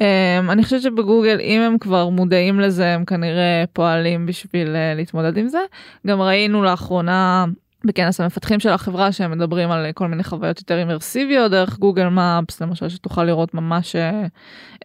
Um, 0.00 0.52
אני 0.52 0.62
חושבת 0.64 0.82
שבגוגל 0.82 1.40
אם 1.40 1.60
הם 1.60 1.78
כבר 1.78 2.08
מודעים 2.08 2.60
לזה 2.60 2.94
הם 2.94 3.04
כנראה 3.04 3.64
פועלים 3.72 4.26
בשביל 4.26 4.68
uh, 4.68 4.96
להתמודד 4.96 5.36
עם 5.36 5.48
זה. 5.48 5.58
גם 6.06 6.20
ראינו 6.20 6.62
לאחרונה 6.62 7.44
בכנס 7.84 8.20
המפתחים 8.20 8.60
של 8.60 8.68
החברה 8.68 9.12
שהם 9.12 9.30
מדברים 9.30 9.70
על 9.70 9.92
כל 9.92 10.08
מיני 10.08 10.24
חוויות 10.24 10.58
יותר 10.58 10.78
אימרסיביות 10.78 11.50
דרך 11.50 11.78
גוגל 11.78 12.08
Maps 12.08 12.62
למשל 12.62 12.88
שתוכל 12.88 13.24
לראות 13.24 13.54
ממש 13.54 13.96
אה, 13.96 13.98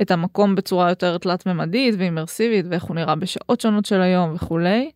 את 0.01 0.11
המקום 0.11 0.55
בצורה 0.55 0.89
יותר 0.89 1.17
תלת 1.17 1.45
ממדית 1.45 1.95
ואימרסיבית 1.97 2.65
ואיך 2.69 2.83
הוא 2.83 2.95
נראה 2.95 3.15
בשעות 3.15 3.61
שונות 3.61 3.85
של 3.85 4.01
היום 4.01 4.33
וכולי. 4.35 4.89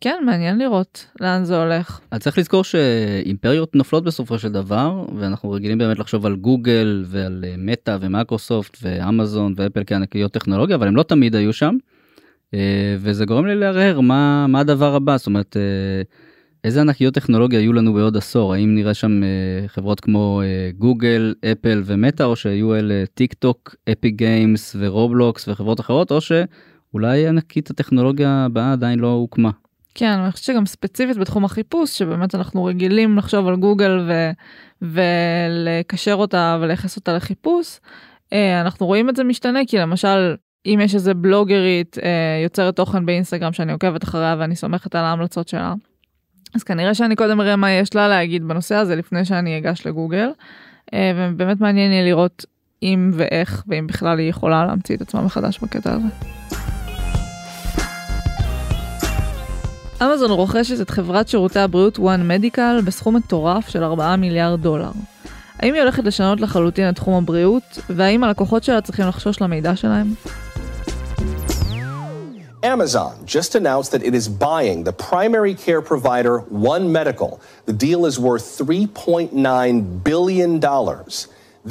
כן 0.00 0.22
מעניין 0.26 0.58
לראות 0.58 1.06
לאן 1.20 1.44
זה 1.44 1.62
הולך. 1.62 2.00
אז 2.10 2.20
צריך 2.20 2.38
לזכור 2.38 2.64
שאימפריות 2.64 3.74
נופלות 3.74 4.04
בסופו 4.04 4.38
של 4.38 4.52
דבר 4.52 5.04
ואנחנו 5.18 5.50
רגילים 5.50 5.78
באמת 5.78 5.98
לחשוב 5.98 6.26
על 6.26 6.36
גוגל 6.36 7.04
ועל 7.06 7.44
אה, 7.48 7.54
מטא 7.58 7.96
ומייקרוסופט 8.00 8.78
ואמזון 8.82 9.54
ואפל 9.56 9.82
כענקיות 9.86 10.32
טכנולוגיה 10.32 10.76
אבל 10.76 10.88
הם 10.88 10.96
לא 10.96 11.02
תמיד 11.02 11.34
היו 11.34 11.52
שם. 11.52 11.76
אה, 12.54 12.96
וזה 12.98 13.24
גורם 13.24 13.46
לי 13.46 13.54
להרהר 13.54 14.00
מה 14.00 14.46
מה 14.46 14.60
הדבר 14.60 14.94
הבא 14.94 15.16
זאת 15.16 15.26
אומרת 15.26 15.56
אה, 15.56 16.02
איזה 16.66 16.80
ענקיות 16.80 17.14
טכנולוגיה 17.14 17.60
יהיו 17.60 17.72
לנו 17.72 17.94
בעוד 17.94 18.16
עשור 18.16 18.54
האם 18.54 18.74
נראה 18.74 18.94
שם 18.94 19.22
אה, 19.22 19.68
חברות 19.68 20.00
כמו 20.00 20.42
אה, 20.44 20.70
גוגל 20.78 21.34
אפל 21.52 21.82
ומטא 21.84 22.22
או 22.22 22.36
שיהיו 22.36 22.74
אלה 22.74 23.04
טיק 23.14 23.34
טוק 23.34 23.74
Epic 23.92 24.10
Games 24.10 24.76
ורובלוקס 24.78 25.48
וחברות 25.48 25.80
אחרות 25.80 26.12
או 26.12 26.20
שאולי 26.20 27.28
ענקית 27.28 27.70
הטכנולוגיה 27.70 28.44
הבאה 28.44 28.72
עדיין 28.72 28.98
לא 28.98 29.06
הוקמה. 29.06 29.50
כן, 29.94 30.10
אני 30.10 30.32
חושבת 30.32 30.46
שגם 30.46 30.66
ספציפית 30.66 31.16
בתחום 31.16 31.44
החיפוש, 31.44 31.98
שבאמת 31.98 32.34
אנחנו 32.34 32.64
רגילים 32.64 33.18
לחשוב 33.18 33.46
על 33.48 33.56
גוגל 33.56 34.08
ו... 34.08 34.30
ולקשר 34.82 36.14
אותה 36.14 36.58
ולייחס 36.60 36.96
אותה 36.96 37.16
לחיפוש. 37.16 37.80
אה, 38.32 38.60
אנחנו 38.60 38.86
רואים 38.86 39.08
את 39.08 39.16
זה 39.16 39.24
משתנה 39.24 39.60
כי 39.66 39.78
למשל 39.78 40.34
אם 40.66 40.80
יש 40.82 40.94
איזה 40.94 41.14
בלוגרית 41.14 41.96
יוצרת 42.44 42.76
תוכן 42.76 43.06
באינסטגרם 43.06 43.52
שאני 43.52 43.72
עוקבת 43.72 44.04
אחריה 44.04 44.36
ואני 44.38 44.56
סומכת 44.56 44.94
על 44.94 45.04
ההמלצות 45.04 45.48
שלה. 45.48 45.74
אז 46.56 46.62
כנראה 46.62 46.94
שאני 46.94 47.16
קודם 47.16 47.40
אראה 47.40 47.56
מה 47.56 47.70
יש 47.70 47.94
לה 47.94 48.08
להגיד 48.08 48.48
בנושא 48.48 48.74
הזה 48.74 48.96
לפני 48.96 49.24
שאני 49.24 49.58
אגש 49.58 49.86
לגוגל. 49.86 50.28
אה, 50.94 51.12
ובאמת 51.16 51.60
מעניין 51.60 51.92
יהיה 51.92 52.04
לראות 52.04 52.44
אם 52.82 53.10
ואיך 53.14 53.64
ואם 53.68 53.86
בכלל 53.86 54.18
היא 54.18 54.30
יכולה 54.30 54.66
להמציא 54.66 54.96
את 54.96 55.00
עצמה 55.00 55.22
מחדש 55.22 55.58
בקטע 55.58 55.92
הזה. 55.92 56.08
אמזון 60.02 60.30
רוכשת 60.30 60.80
את 60.80 60.90
חברת 60.90 61.28
שירותי 61.28 61.58
הבריאות 61.58 61.98
One 61.98 62.00
Medical 62.30 62.82
בסכום 62.84 63.16
מטורף 63.16 63.68
של 63.68 63.84
4 63.84 64.16
מיליארד 64.16 64.62
דולר. 64.62 64.90
האם 65.58 65.74
היא 65.74 65.82
הולכת 65.82 66.04
לשנות 66.04 66.40
לחלוטין 66.40 66.88
את 66.88 66.94
תחום 66.94 67.14
הבריאות, 67.14 67.78
והאם 67.90 68.24
הלקוחות 68.24 68.64
שלה 68.64 68.80
צריכים 68.80 69.06
לחשוש 69.08 69.40
למידע 69.40 69.76
שלהם? 69.76 70.06
Amazon 72.74 73.14
just 73.36 73.50
announced 73.60 73.90
that 73.94 74.02
it 74.08 74.14
is 74.20 74.26
buying 74.46 74.78
the 74.88 74.94
primary 75.10 75.54
care 75.64 75.82
provider 75.90 76.34
One 76.70 76.84
Medical. 76.98 77.30
The 77.70 77.76
deal 77.86 78.00
is 78.10 78.16
worth 78.28 78.46
$3.9 78.58 80.04
billion. 80.08 80.60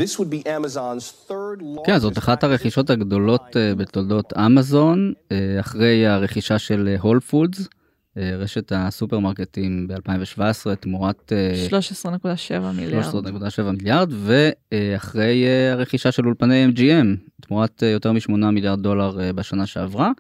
This 0.01 0.11
would 0.19 0.29
be 0.29 0.41
Amazon's 0.57 1.05
third 1.27 1.61
largest... 1.61 1.85
כן, 1.85 1.99
זאת 1.99 2.17
אחת 2.17 2.43
הרכישות 2.43 2.89
הגדולות 2.89 3.57
אה, 3.57 3.75
בתולדות 3.75 4.33
אמזון, 4.37 5.13
אה, 5.31 5.59
אחרי 5.59 6.07
הרכישה 6.07 6.59
של 6.59 6.95
הול 7.01 7.19
פודס, 7.19 7.67
רשת 8.17 8.71
הסופרמרקטים 8.75 9.87
ב-2017 9.87 10.75
תמורת 10.75 11.33
אה, 11.33 11.79
13.7 12.13 12.53
מיליארד. 12.75 13.03
13.7 13.03 13.61
מיליארד, 13.61 14.11
ואחרי 14.71 15.45
אה, 15.45 15.71
הרכישה 15.71 16.11
של 16.11 16.25
אולפני 16.25 16.65
MGM 16.65 17.29
תמורת 17.41 17.83
אה, 17.83 17.89
יותר 17.89 18.11
מ-8 18.11 18.31
מיליארד 18.31 18.81
דולר 18.81 19.19
אה, 19.21 19.33
בשנה 19.33 19.65
שעברה. 19.65 20.11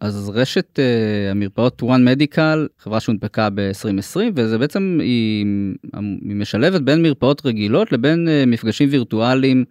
אז 0.00 0.30
רשת 0.34 0.78
uh, 0.78 1.30
המרפאות 1.30 1.82
One 1.82 1.84
Medical, 1.84 2.68
חברה 2.78 3.00
שהונפקה 3.00 3.48
ב-2020, 3.50 4.20
וזה 4.34 4.58
בעצם, 4.58 4.98
היא, 5.02 5.46
היא 6.22 6.36
משלבת 6.36 6.80
בין 6.80 7.02
מרפאות 7.02 7.46
רגילות 7.46 7.92
לבין 7.92 8.28
uh, 8.28 8.46
מפגשים 8.46 8.88
וירטואליים 8.92 9.64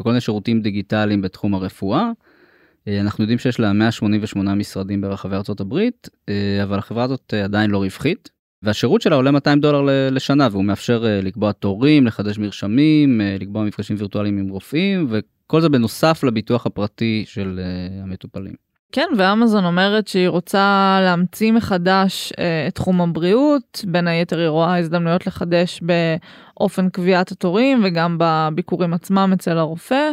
וכל 0.00 0.08
מיני 0.08 0.20
שירותים 0.20 0.60
דיגיטליים 0.60 1.22
בתחום 1.22 1.54
הרפואה. 1.54 2.10
Uh, 2.10 2.90
אנחנו 3.00 3.24
יודעים 3.24 3.38
שיש 3.38 3.60
לה 3.60 3.72
188 3.72 4.54
משרדים 4.54 5.00
ברחבי 5.00 5.36
ארצות 5.36 5.60
הברית, 5.60 6.08
uh, 6.08 6.32
אבל 6.62 6.78
החברה 6.78 7.04
הזאת 7.04 7.34
uh, 7.34 7.44
עדיין 7.44 7.70
לא 7.70 7.78
רווחית. 7.78 8.30
והשירות 8.62 9.02
שלה 9.02 9.16
עולה 9.16 9.30
200 9.30 9.60
דולר 9.60 10.10
לשנה 10.10 10.48
והוא 10.52 10.64
מאפשר 10.64 11.02
uh, 11.02 11.24
לקבוע 11.24 11.52
תורים, 11.52 12.06
לחדש 12.06 12.38
מרשמים, 12.38 13.20
uh, 13.20 13.42
לקבוע 13.42 13.64
מפגשים 13.64 13.96
וירטואליים 13.98 14.38
עם 14.38 14.48
רופאים 14.48 15.06
וכל 15.10 15.60
זה 15.60 15.68
בנוסף 15.68 16.24
לביטוח 16.24 16.66
הפרטי 16.66 17.24
של 17.26 17.60
uh, 17.60 18.02
המטופלים. 18.02 18.64
כן, 18.94 19.08
ואמזון 19.18 19.64
אומרת 19.64 20.08
שהיא 20.08 20.28
רוצה 20.28 20.98
להמציא 21.02 21.52
מחדש 21.52 22.32
אה, 22.38 22.64
את 22.68 22.74
תחום 22.74 23.00
הבריאות, 23.00 23.84
בין 23.88 24.08
היתר 24.08 24.38
היא 24.38 24.48
רואה 24.48 24.78
הזדמנויות 24.78 25.26
לחדש 25.26 25.80
באופן 25.82 26.88
קביעת 26.88 27.32
התורים 27.32 27.80
וגם 27.84 28.16
בביקורים 28.20 28.94
עצמם 28.94 29.30
אצל 29.34 29.58
הרופא. 29.58 30.10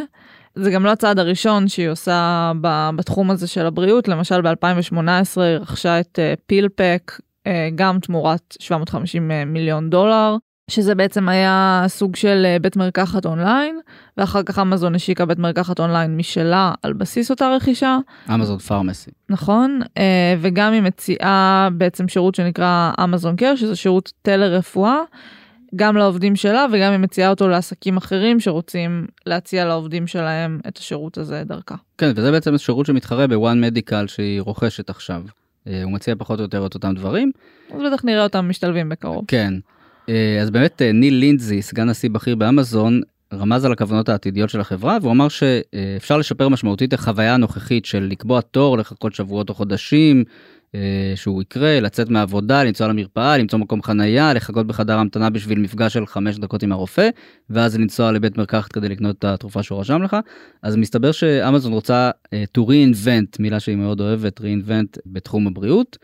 זה 0.54 0.70
גם 0.70 0.84
לא 0.84 0.90
הצעד 0.90 1.18
הראשון 1.18 1.68
שהיא 1.68 1.88
עושה 1.88 2.52
בתחום 2.96 3.30
הזה 3.30 3.46
של 3.46 3.66
הבריאות, 3.66 4.08
למשל 4.08 4.40
ב-2018 4.40 5.40
היא 5.40 5.56
רכשה 5.60 6.00
את 6.00 6.18
אה, 6.18 6.34
פילפק, 6.46 7.20
אה, 7.46 7.68
גם 7.74 7.98
תמורת 8.00 8.56
750 8.60 9.30
אה, 9.30 9.44
מיליון 9.44 9.90
דולר. 9.90 10.36
שזה 10.70 10.94
בעצם 10.94 11.28
היה 11.28 11.84
סוג 11.88 12.16
של 12.16 12.42
אה, 12.44 12.56
בית 12.58 12.76
מרקחת 12.76 13.26
אונליין, 13.26 13.80
ואחר 14.16 14.42
כך 14.42 14.58
אמזון 14.58 14.94
השיקה 14.94 15.24
בית 15.24 15.38
מרקחת 15.38 15.80
אונליין 15.80 16.16
משלה 16.16 16.72
על 16.82 16.92
בסיס 16.92 17.30
אותה 17.30 17.54
רכישה. 17.56 17.98
אמזון 18.34 18.58
פארמסי. 18.58 19.10
נכון, 19.28 19.80
אה, 19.98 20.34
וגם 20.40 20.72
היא 20.72 20.82
מציעה 20.82 21.68
בעצם 21.72 22.08
שירות 22.08 22.34
שנקרא 22.34 22.92
אמזון 23.04 23.36
קר, 23.36 23.56
שזה 23.56 23.76
שירות 23.76 24.12
טלרפואה, 24.22 24.96
גם 25.76 25.96
לעובדים 25.96 26.36
שלה 26.36 26.66
וגם 26.72 26.92
היא 26.92 27.00
מציעה 27.00 27.30
אותו 27.30 27.48
לעסקים 27.48 27.96
אחרים 27.96 28.40
שרוצים 28.40 29.06
להציע 29.26 29.64
לעובדים 29.64 30.06
שלהם 30.06 30.60
את 30.68 30.78
השירות 30.78 31.18
הזה 31.18 31.42
דרכה. 31.46 31.74
כן, 31.98 32.10
וזה 32.16 32.30
בעצם 32.30 32.58
שירות 32.58 32.86
שמתחרה 32.86 33.26
בוואן 33.26 33.60
מדיקל 33.60 34.06
שהיא 34.06 34.40
רוכשת 34.40 34.90
עכשיו. 34.90 35.22
אה, 35.66 35.82
הוא 35.82 35.92
מציע 35.92 36.14
פחות 36.18 36.38
או 36.38 36.44
יותר 36.44 36.66
את 36.66 36.74
אותם 36.74 36.94
דברים. 36.94 37.32
אז 37.74 37.80
בטח 37.86 38.04
נראה 38.04 38.22
אותם 38.22 38.48
משתלבים 38.48 38.88
בקרוב. 38.88 39.24
כן. 39.28 39.54
אה, 40.12 40.42
אז 40.42 40.50
באמת 40.50 40.82
אה, 40.82 40.92
ניל 40.92 41.14
לינדזי, 41.14 41.62
סגן 41.62 41.88
נשיא 41.88 42.10
בכיר 42.10 42.34
באמזון, 42.36 43.00
רמז 43.34 43.64
על 43.64 43.72
הכוונות 43.72 44.08
העתידיות 44.08 44.50
של 44.50 44.60
החברה 44.60 44.98
והוא 45.02 45.12
אמר 45.12 45.28
שאפשר 45.28 46.18
לשפר 46.18 46.48
משמעותית 46.48 46.92
החוויה 46.92 47.34
הנוכחית 47.34 47.84
של 47.84 48.08
לקבוע 48.10 48.40
תור, 48.40 48.78
לחכות 48.78 49.14
שבועות 49.14 49.48
או 49.48 49.54
חודשים, 49.54 50.24
אה, 50.74 51.12
שהוא 51.14 51.42
יקרה, 51.42 51.80
לצאת 51.80 52.08
מהעבודה, 52.10 52.64
לנסוע 52.64 52.88
למרפאה, 52.88 53.38
למצוא 53.38 53.58
מקום 53.58 53.82
חנייה, 53.82 54.34
לחכות 54.34 54.66
בחדר 54.66 54.98
המתנה 54.98 55.30
בשביל 55.30 55.58
מפגש 55.58 55.92
של 55.92 56.06
חמש 56.06 56.38
דקות 56.38 56.62
עם 56.62 56.72
הרופא, 56.72 57.08
ואז 57.50 57.78
לנסוע 57.78 58.12
לבית 58.12 58.38
מרקחת 58.38 58.72
כדי 58.72 58.88
לקנות 58.88 59.18
את 59.18 59.24
התרופה 59.24 59.62
שהוא 59.62 59.80
רשם 59.80 60.02
לך. 60.02 60.16
אז 60.62 60.76
מסתבר 60.76 61.12
שאמזון 61.12 61.72
רוצה 61.72 62.10
to 62.34 62.60
reinvent, 62.60 63.36
מילה 63.38 63.60
שהיא 63.60 63.76
מאוד 63.76 64.00
אוהבת, 64.00 64.40
reinvent 64.40 64.98
בתחום 65.06 65.46
הבריאות. 65.46 65.98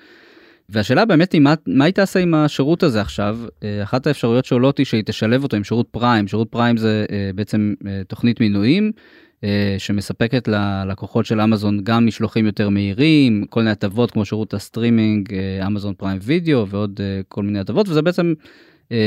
והשאלה 0.71 1.05
באמת 1.05 1.33
היא 1.33 1.41
מה, 1.41 1.55
מה 1.67 1.85
היא 1.85 1.95
תעשה 1.95 2.21
עם 2.21 2.35
השירות 2.35 2.83
הזה 2.83 3.01
עכשיו 3.01 3.39
אה, 3.63 3.83
אחת 3.83 4.07
האפשרויות 4.07 4.45
שעולות 4.45 4.79
היא 4.79 4.87
שהיא 4.87 5.03
תשלב 5.07 5.43
אותו 5.43 5.57
עם 5.57 5.65
שירות 5.65 5.89
פריים 5.91 6.29
שירות 6.29 6.49
פריים 6.51 6.77
זה 6.77 7.07
אה, 7.11 7.31
בעצם 7.35 7.75
אה, 7.87 8.01
תוכנית 8.09 8.41
מינויים 8.41 8.93
שמספקת 9.79 10.49
ללקוחות 10.49 11.27
של 11.27 11.41
אמזון 11.41 11.81
גם 11.85 12.07
משלוחים 12.07 12.47
יותר 12.47 12.69
מהירים 12.69 13.45
כל 13.51 13.61
מיני 13.61 13.71
הטבות 13.71 14.11
כמו 14.11 14.25
שירות 14.25 14.55
הסטרימינג 14.55 15.35
אמזון 15.67 15.95
פריים 15.95 16.19
וידאו 16.23 16.69
ועוד 16.69 17.01
כל 17.29 17.43
מיני 17.43 17.59
הטבות 17.59 17.89
וזה 17.89 18.03
בעצם 18.03 18.35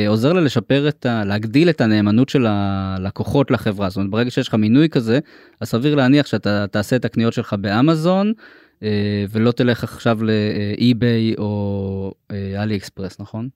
עוזר 0.07 0.33
לה 0.33 0.41
לשפר 0.41 0.87
את 0.87 1.05
ה... 1.05 1.23
להגדיל 1.25 1.69
את 1.69 1.81
הנאמנות 1.81 2.29
של 2.29 2.45
הלקוחות 2.49 3.51
לחברה 3.51 3.89
זאת 3.89 3.97
אומרת 3.97 4.11
ברגע 4.11 4.31
שיש 4.31 4.47
לך 4.47 4.53
מינוי 4.53 4.89
כזה 4.89 5.19
אז 5.61 5.69
סביר 5.69 5.95
להניח 5.95 6.25
שאתה 6.25 6.65
תעשה 6.67 6.95
את 6.95 7.05
הקניות 7.05 7.33
שלך 7.33 7.55
באמזון. 7.59 8.33
אה, 8.83 9.25
ולא 9.29 9.51
תלך 9.51 9.83
עכשיו 9.83 10.19
לאי-ביי 10.23 11.35
או 11.37 12.13
אלי 12.31 12.77
אקספרס 12.77 13.19
נכון? 13.19 13.49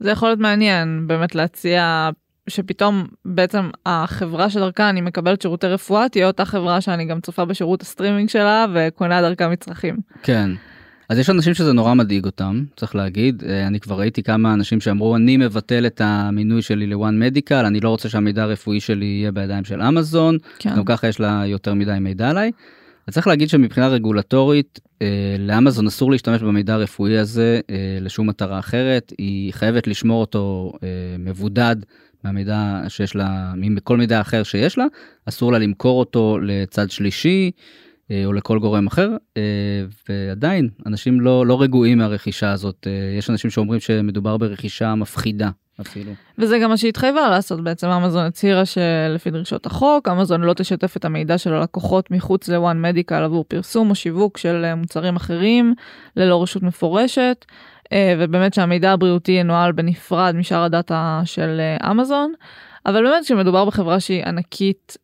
זה 0.00 0.10
יכול 0.10 0.28
להיות 0.28 0.38
מעניין 0.38 1.06
באמת 1.06 1.34
להציע 1.34 2.10
שפתאום 2.48 3.06
בעצם 3.24 3.70
החברה 3.86 4.50
שדרכה 4.50 4.90
אני 4.90 5.00
מקבלת 5.00 5.42
שירותי 5.42 5.66
רפואה 5.66 6.08
תהיה 6.08 6.26
אותה 6.26 6.44
חברה 6.44 6.80
שאני 6.80 7.04
גם 7.04 7.20
צופה 7.20 7.44
בשירות 7.44 7.82
הסטרימינג 7.82 8.28
שלה 8.28 8.66
וקונה 8.74 9.22
דרכה 9.22 9.48
מצרכים. 9.48 9.96
כן. 10.22 10.50
אז 11.08 11.18
יש 11.18 11.30
אנשים 11.30 11.54
שזה 11.54 11.72
נורא 11.72 11.94
מדאיג 11.94 12.24
אותם 12.24 12.64
צריך 12.76 12.94
להגיד 12.96 13.42
אה, 13.46 13.66
אני 13.66 13.80
כבר 13.80 13.98
ראיתי 13.98 14.22
כמה 14.22 14.54
אנשים 14.54 14.80
שאמרו 14.80 15.16
אני 15.16 15.36
מבטל 15.36 15.86
את 15.86 16.00
המינוי 16.04 16.62
שלי 16.62 16.86
לוואן 16.86 17.18
מדיקל 17.18 17.64
אני 17.64 17.80
לא 17.80 17.88
רוצה 17.88 18.08
שהמידע 18.08 18.42
הרפואי 18.42 18.80
שלי 18.80 19.04
יהיה 19.04 19.32
בידיים 19.32 19.64
של 19.64 19.82
אמזון 19.82 20.38
כן. 20.58 20.76
גם 20.76 20.84
ככה 20.84 21.08
יש 21.08 21.20
לה 21.20 21.42
יותר 21.46 21.74
מדי 21.74 21.96
מידע 22.00 22.30
עליי. 22.30 22.50
צריך 23.10 23.26
להגיד 23.26 23.48
שמבחינה 23.48 23.88
רגולטורית 23.88 24.80
אה, 25.02 25.36
לאמזון 25.38 25.86
אסור 25.86 26.10
להשתמש 26.10 26.42
במידע 26.42 26.74
הרפואי 26.74 27.18
הזה 27.18 27.60
אה, 27.70 27.98
לשום 28.00 28.28
מטרה 28.28 28.58
אחרת. 28.58 29.12
היא 29.18 29.52
חייבת 29.52 29.86
לשמור 29.86 30.20
אותו 30.20 30.72
אה, 30.82 30.88
מבודד 31.18 31.76
מהמידע 32.24 32.82
שיש 32.88 33.16
לה 33.16 33.52
מכל 33.56 33.96
מידע 33.96 34.20
אחר 34.20 34.42
שיש 34.42 34.78
לה. 34.78 34.86
אסור 35.26 35.52
לה 35.52 35.58
למכור 35.58 35.98
אותו 35.98 36.38
לצד 36.42 36.90
שלישי 36.90 37.50
אה, 38.10 38.24
או 38.24 38.32
לכל 38.32 38.58
גורם 38.58 38.86
אחר 38.86 39.16
אה, 39.36 39.42
ועדיין 40.08 40.68
אנשים 40.86 41.20
לא 41.20 41.46
לא 41.46 41.62
רגועים 41.62 41.98
מהרכישה 41.98 42.52
הזאת. 42.52 42.86
אה, 42.86 43.18
יש 43.18 43.30
אנשים 43.30 43.50
שאומרים 43.50 43.80
שמדובר 43.80 44.36
ברכישה 44.36 44.94
מפחידה 44.94 45.50
אפילו. 45.80 46.12
וזה 46.38 46.58
גם 46.58 46.70
מה 46.70 46.76
שהתחייבה 46.76 47.28
לעשות 47.28 47.64
בעצם 47.64 47.88
אמזון 47.88 48.24
הצהירה 48.24 48.64
שלפי 48.64 49.30
דרישות 49.30 49.66
החוק 49.66 50.08
אמזון 50.08 50.40
לא 50.40 50.52
תשתף 50.52 50.96
את 50.96 51.04
המידע 51.04 51.38
של 51.38 51.54
הלקוחות 51.54 52.10
מחוץ 52.10 52.48
לוואן 52.48 52.82
מדיקל 52.82 53.22
עבור 53.22 53.44
פרסום 53.48 53.90
או 53.90 53.94
שיווק 53.94 54.38
של 54.38 54.64
אה, 54.64 54.74
מוצרים 54.74 55.16
אחרים 55.16 55.74
ללא 56.16 56.42
רשות 56.42 56.62
מפורשת 56.62 57.44
אה, 57.92 58.14
ובאמת 58.18 58.54
שהמידע 58.54 58.92
הבריאותי 58.92 59.32
ינוהל 59.32 59.72
בנפרד 59.72 60.34
משאר 60.36 60.62
הדאטה 60.62 61.22
של 61.24 61.60
אה, 61.60 61.90
אמזון 61.90 62.32
אבל 62.86 63.02
באמת 63.02 63.24
כשמדובר 63.24 63.64
בחברה 63.64 64.00
שהיא 64.00 64.24
ענקית 64.24 64.96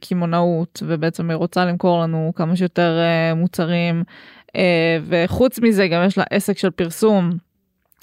קמעונאות 0.00 0.82
ובעצם 0.86 1.30
היא 1.30 1.36
רוצה 1.36 1.64
למכור 1.64 2.02
לנו 2.02 2.32
כמה 2.36 2.56
שיותר 2.56 2.98
מוצרים 3.36 4.04
וחוץ 5.06 5.58
מזה 5.58 5.88
גם 5.88 6.04
יש 6.06 6.18
לה 6.18 6.24
עסק 6.30 6.58
של 6.58 6.70
פרסום. 6.70 7.30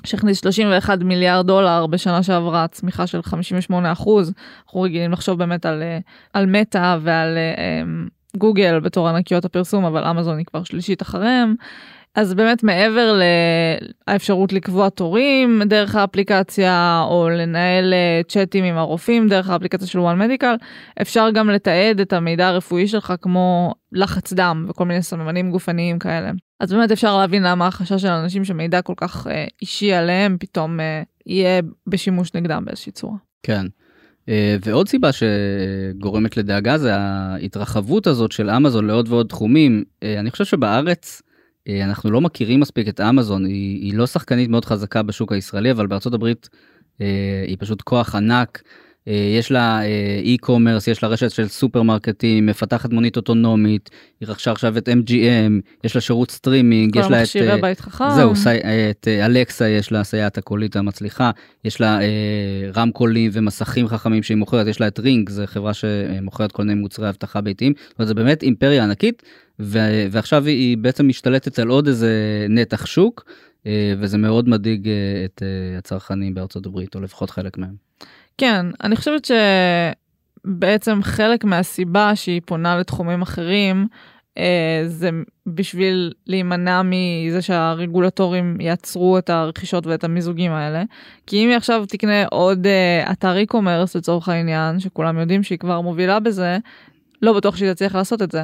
שהכניס 0.06 0.41
31 0.41 1.00
מיליארד 1.00 1.48
דולר 1.48 1.88
בשנה 1.88 2.24
שעברה 2.24 2.68
צמיחה 2.68 3.08
של 3.08 3.22
58 3.22 3.91
אחוז. 3.91 4.34
אנחנו 4.65 4.82
רגילים 4.82 5.12
לחשוב 5.12 5.39
באמת 5.39 5.65
על 5.65 5.82
אה, 5.82 6.00
על 6.34 6.46
מטא 6.46 6.98
ועל 7.01 7.38
אה, 7.38 7.82
אמ, 7.82 8.08
גוגל 8.38 8.79
בתור 8.79 9.08
ענקיות 9.10 9.46
הפרסום 9.46 9.86
אבל 9.86 10.03
אמזון 10.03 10.38
היא 10.38 10.46
כבר 10.46 10.63
שלישית 10.63 11.01
אחריהם 11.01 11.56
אז 12.15 12.33
באמת 12.33 12.63
מעבר 12.63 13.19
לאפשרות 14.07 14.53
לקבוע 14.53 14.89
תורים 14.89 15.61
דרך 15.65 15.95
האפליקציה 15.95 17.03
או 17.09 17.29
לנהל 17.29 17.93
אה, 17.93 18.21
צ'אטים 18.27 18.63
עם 18.63 18.77
הרופאים 18.77 19.27
דרך 19.27 19.49
האפליקציה 19.49 19.87
של 19.87 19.99
one 19.99 20.21
medical 20.21 20.65
אפשר 21.01 21.29
גם 21.33 21.49
לתעד 21.49 21.99
את 21.99 22.13
המידע 22.13 22.47
הרפואי 22.47 22.87
שלך 22.87 23.13
כמו 23.21 23.73
לחץ 23.91 24.33
דם 24.33 24.65
וכל 24.69 24.85
מיני 24.85 25.01
סממנים 25.01 25.51
גופניים 25.51 25.99
כאלה. 25.99 26.31
אז 26.59 26.73
באמת 26.73 26.91
אפשר 26.91 27.17
להבין 27.17 27.43
למה 27.43 27.67
החשש 27.67 28.01
של 28.01 28.07
אנשים 28.07 28.45
שמידע 28.45 28.81
כל 28.81 28.93
כך 28.97 29.27
אה, 29.27 29.45
אישי 29.61 29.93
עליהם 29.93 30.37
פתאום 30.39 30.79
אה, 30.79 31.01
יהיה 31.25 31.61
בשימוש 31.87 32.33
נגדם 32.33 32.63
באיזושהי 32.65 32.91
צורה. 32.91 33.17
כן. 33.43 33.65
ועוד 34.61 34.87
סיבה 34.87 35.09
שגורמת 35.11 36.37
לדאגה 36.37 36.77
זה 36.77 36.95
ההתרחבות 36.95 38.07
הזאת 38.07 38.31
של 38.31 38.49
אמזון 38.49 38.87
לעוד 38.87 39.09
ועוד 39.09 39.27
תחומים. 39.27 39.83
אני 40.19 40.31
חושב 40.31 40.45
שבארץ 40.45 41.21
אנחנו 41.67 42.11
לא 42.11 42.21
מכירים 42.21 42.59
מספיק 42.59 42.87
את 42.87 42.99
אמזון, 42.99 43.45
היא, 43.45 43.81
היא 43.81 43.93
לא 43.93 44.07
שחקנית 44.07 44.49
מאוד 44.49 44.65
חזקה 44.65 45.03
בשוק 45.03 45.31
הישראלי, 45.31 45.71
אבל 45.71 45.87
בארצות 45.87 46.13
הברית 46.13 46.49
היא 47.47 47.57
פשוט 47.59 47.81
כוח 47.81 48.15
ענק. 48.15 48.61
אה, 49.08 49.13
יש 49.38 49.51
לה 49.51 49.82
e-commerce, 50.24 50.91
יש 50.91 51.03
לה 51.03 51.10
רשת 51.10 51.32
של 51.32 51.48
סופרמרקטים, 51.48 52.46
מפתחת 52.46 52.94
מונית 52.94 53.18
אוטונומית, 53.18 53.89
היא 54.20 54.29
רכשה 54.29 54.51
עכשיו 54.51 54.77
את 54.77 54.89
MGM, 54.89 55.70
יש 55.84 55.96
לה 55.96 56.01
שירות 56.01 56.32
סטרימינג, 56.32 56.96
יש 56.96 57.01
לה 57.01 57.08
את... 57.08 57.12
כל 57.12 57.15
המכשירי 57.15 57.62
בית 57.62 57.79
חכם. 57.79 58.10
זהו, 58.15 58.34
את 58.89 59.08
אלקסה, 59.08 59.68
יש 59.68 59.91
לה 59.91 60.03
סייעת 60.03 60.38
הקולית 60.38 60.75
המצליחה, 60.75 61.32
יש 61.65 61.82
לה 61.82 62.00
רמקולים 62.75 63.32
ומסכים 63.34 63.88
חכמים 63.88 64.24
שהיא 64.24 64.38
מוכרת, 64.38 64.68
יש 64.68 64.82
לה 64.82 64.88
את 64.88 65.00
רינג, 65.00 65.29
זו 65.29 65.44
חברה 65.46 65.74
שמוכרת 65.74 66.51
כל 66.51 66.63
מיני 66.63 66.82
מוצרי 66.82 67.10
אבטחה 67.10 67.41
ביתיים, 67.41 67.74
זאת 67.77 68.00
אומרת, 68.00 68.08
זה 68.08 68.13
באמת 68.13 68.44
אימפריה 68.44 68.84
ענקית, 68.84 69.24
ו- 69.60 70.08
ועכשיו 70.12 70.46
היא 70.46 70.77
בעצם 70.77 71.08
משתלטת 71.08 71.60
על 71.60 71.68
עוד 71.68 71.88
איזה 71.88 72.46
נתח 72.50 72.86
שוק, 72.86 73.25
וזה 74.00 74.18
מאוד 74.18 74.50
מדאיג 74.50 74.89
את 75.25 75.44
הצרכנים 75.77 76.34
בארצות 76.34 76.65
הברית, 76.65 76.96
או 76.96 77.01
לפחות 77.01 77.29
חלק 77.29 77.58
מהם. 77.58 77.88
כן, 78.39 78.65
אני 78.84 78.96
חושבת 78.96 79.31
שבעצם 80.46 81.00
חלק 81.03 81.43
מהסיבה 81.43 82.15
שהיא 82.15 82.41
פונה 82.46 82.77
לתחומים 82.77 83.22
אחרים, 83.22 83.88
אה, 84.38 84.81
זה 84.86 85.10
בשביל 85.48 86.13
להימנע 86.27 86.81
מזה 86.84 87.41
שהרגולטורים 87.41 88.58
יעצרו 88.60 89.17
את 89.17 89.29
הרכישות 89.29 89.88
ואת 89.88 90.03
המיזוגים 90.03 90.51
האלה. 90.51 90.84
כי 91.27 91.43
אם 91.43 91.50
היא 91.50 91.58
עכשיו 91.58 91.86
תקנה 91.88 92.25
עוד 92.25 92.67
אה, 92.67 93.12
אתר 93.12 93.36
e-commerce 93.43 93.91
לצורך 93.96 94.29
העניין, 94.29 94.79
שכולם 94.79 95.19
יודעים 95.19 95.43
שהיא 95.43 95.60
כבר 95.60 95.81
מובילה 95.81 96.19
בזה, 96.19 96.58
לא 97.22 97.34
בטוח 97.34 97.55
שהיא 97.58 97.74
תצליח 97.74 97.96
לעשות 97.96 98.22
את 98.22 98.31
זה. 98.31 98.43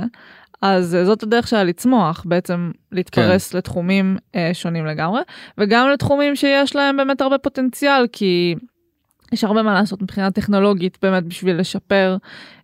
אז 0.62 0.98
זאת 1.04 1.24
הדרך 1.24 1.48
שלה 1.48 1.64
לצמוח, 1.64 2.24
בעצם 2.25 2.72
להתפרס 2.92 3.52
כן. 3.52 3.58
לתחומים 3.58 4.18
אה, 4.36 4.50
שונים 4.54 4.86
לגמרי, 4.86 5.22
וגם 5.58 5.90
לתחומים 5.90 6.36
שיש 6.36 6.75
להם 6.75 6.98
באמת 6.98 7.22
הרבה 7.22 7.38
פוטנציאל, 7.38 8.08
כי 8.12 8.56
יש 9.32 9.44
הרבה 9.44 9.63
מה 9.63 9.74
לעשות 9.74 10.01
מבחינה 10.01 10.32
טכנולוגית 10.32 10.98
באמת 11.01 11.24
בשביל 11.24 11.60
לשפר 11.60 12.17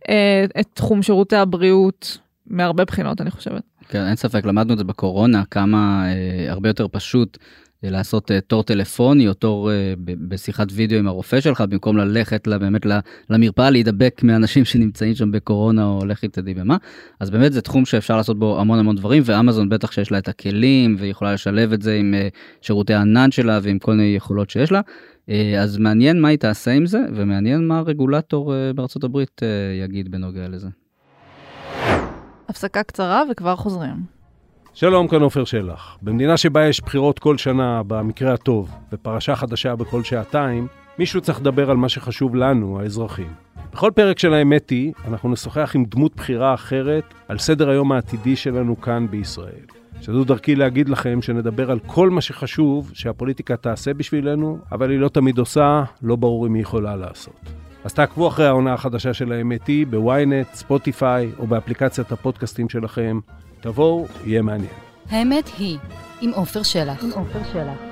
אה, 0.10 0.46
את 0.60 0.68
תחום 0.74 1.02
שירותי 1.02 1.36
הבריאות 1.36 2.18
מהרבה 2.48 2.86
בחינות 2.86 3.22
אני 3.22 3.32
חושבת. 3.32 3.62
כן 3.90 4.08
אין 4.08 4.16
ספק 4.16 4.46
למדנו 4.46 4.74
את 4.74 4.78
זה 4.78 4.84
בקורונה 4.84 5.44
כמה 5.52 6.06
אה, 6.06 6.52
הרבה 6.52 6.70
יותר 6.70 6.88
פשוט 6.92 7.38
אה, 7.84 7.90
לעשות 7.90 8.32
אה, 8.32 8.42
תור 8.42 8.64
טלפוני 8.64 9.28
או 9.28 9.34
תור 9.34 9.72
אה, 9.72 9.94
בשיחת 10.06 10.68
וידאו 10.72 11.00
עם 11.00 11.08
הרופא 11.08 11.42
שלך 11.42 11.62
במקום 11.62 11.98
ללכת 11.98 12.48
לה, 12.48 12.58
באמת 12.58 12.82
למרפאה 13.30 13.70
להידבק 13.70 14.22
מאנשים 14.24 14.66
שנמצאים 14.70 15.16
שם 15.16 15.32
בקורונה 15.32 15.86
או 15.86 16.06
לכי 16.06 16.28
תדעי 16.28 16.54
במה 16.54 16.78
אז 17.20 17.30
באמת 17.30 17.54
זה 17.54 17.62
תחום 17.62 17.86
שאפשר 17.86 18.18
לעשות 18.18 18.40
בו 18.40 18.60
המון 18.60 18.80
המון 18.80 18.96
דברים 18.96 19.24
ואמזון 19.26 19.70
בטח 19.70 19.92
שיש 19.92 20.12
לה 20.12 20.18
את 20.18 20.28
הכלים 20.28 20.96
והיא 21.00 21.12
יכולה 21.12 21.34
לשלב 21.34 21.74
את 21.74 21.82
זה 21.82 21.96
עם 21.96 22.14
אה, 22.14 22.28
שירותי 22.62 22.94
הענן 22.94 23.32
שלה 23.32 23.60
ועם 23.64 23.80
כל 23.80 23.92
מיני 23.92 24.16
יכולות 24.16 24.50
שיש 24.50 24.72
לה. 24.72 24.82
אה, 25.30 25.62
אז 25.62 25.78
מעניין 25.78 26.22
מה 26.22 26.28
היא 26.28 26.38
תעשה 26.38 26.72
עם 26.72 26.86
זה, 26.86 27.00
ומעניין 27.16 27.68
מה 27.68 27.78
הרגולטור 27.78 28.54
אה, 28.56 28.74
בארצות 28.74 29.04
הברית 29.04 29.42
אה, 29.44 29.48
יגיד 29.84 30.12
בנוגע 30.12 30.48
לזה. 30.48 30.68
הפסקה 32.50 32.84
קצרה 32.84 33.24
וכבר 33.32 33.56
חוזרים. 33.56 34.22
שלום, 34.74 35.08
כאן 35.08 35.22
עופר 35.22 35.46
שלח. 35.46 35.98
במדינה 36.02 36.38
שבה 36.38 36.68
יש 36.68 36.82
בחירות 36.82 37.20
כל 37.20 37.38
שנה, 37.38 37.82
במקרה 37.88 38.34
הטוב, 38.34 38.72
ופרשה 38.94 39.36
חדשה 39.36 39.76
בכל 39.76 40.04
שעתיים, 40.04 40.68
מישהו 41.00 41.22
צריך 41.22 41.40
לדבר 41.40 41.72
על 41.72 41.78
מה 41.78 41.90
שחשוב 41.90 42.36
לנו, 42.36 42.80
האזרחים. 42.80 43.34
בכל 43.74 43.92
פרק 43.96 44.20
של 44.20 44.34
האמת 44.34 44.70
היא, 44.70 44.94
אנחנו 45.08 45.32
נשוחח 45.32 45.72
עם 45.76 45.86
דמות 45.86 46.16
בחירה 46.16 46.54
אחרת 46.54 47.14
על 47.28 47.38
סדר 47.38 47.70
היום 47.70 47.92
העתידי 47.92 48.36
שלנו 48.36 48.82
כאן 48.82 49.08
בישראל. 49.10 49.81
שזו 50.02 50.24
דרכי 50.24 50.56
להגיד 50.56 50.90
לכם 50.90 51.22
שנדבר 51.22 51.72
על 51.72 51.80
כל 51.86 52.10
מה 52.10 52.22
שחשוב 52.22 52.92
שהפוליטיקה 52.94 53.58
תעשה 53.58 53.94
בשבילנו, 53.94 54.58
אבל 54.72 54.92
היא 54.92 55.00
לא 55.00 55.10
תמיד 55.10 55.38
עושה, 55.38 55.84
לא 56.02 56.16
ברור 56.16 56.48
אם 56.48 56.54
היא 56.54 56.62
יכולה 56.62 56.96
לעשות. 56.96 57.36
אז 57.84 57.94
תעקבו 57.94 58.28
אחרי 58.28 58.48
העונה 58.48 58.74
החדשה 58.74 59.14
של 59.14 59.32
האמת 59.32 59.68
היא 59.68 59.88
בוויינט, 59.88 60.48
ספוטיפיי 60.54 61.32
או 61.40 61.48
באפליקציית 61.48 62.12
הפודקאסטים 62.12 62.70
שלכם. 62.70 63.20
תבואו, 63.62 64.06
יהיה 64.26 64.42
מעניין. 64.42 64.74
האמת 65.10 65.50
היא, 65.58 65.78
עם 66.22 66.32
עופר 66.34 66.64
שלח. 66.64 67.04
עם 67.04 67.10
עופר 67.10 67.40
שלח. 67.54 67.91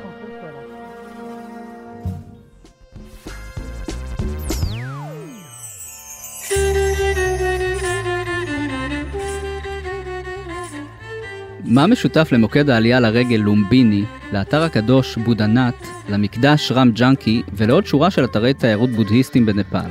מה 11.69 11.87
משותף 11.87 12.29
למוקד 12.31 12.69
העלייה 12.69 12.99
לרגל 12.99 13.35
לומביני, 13.35 14.03
לאתר 14.33 14.61
הקדוש 14.61 15.17
בודנת, 15.17 15.73
למקדש 16.09 16.71
רם 16.71 16.91
ג'אנקי 16.91 17.41
ולעוד 17.53 17.85
שורה 17.85 18.11
של 18.11 18.25
אתרי 18.25 18.53
תיירות 18.53 18.89
בודהיסטים 18.89 19.45
בנפאל? 19.45 19.89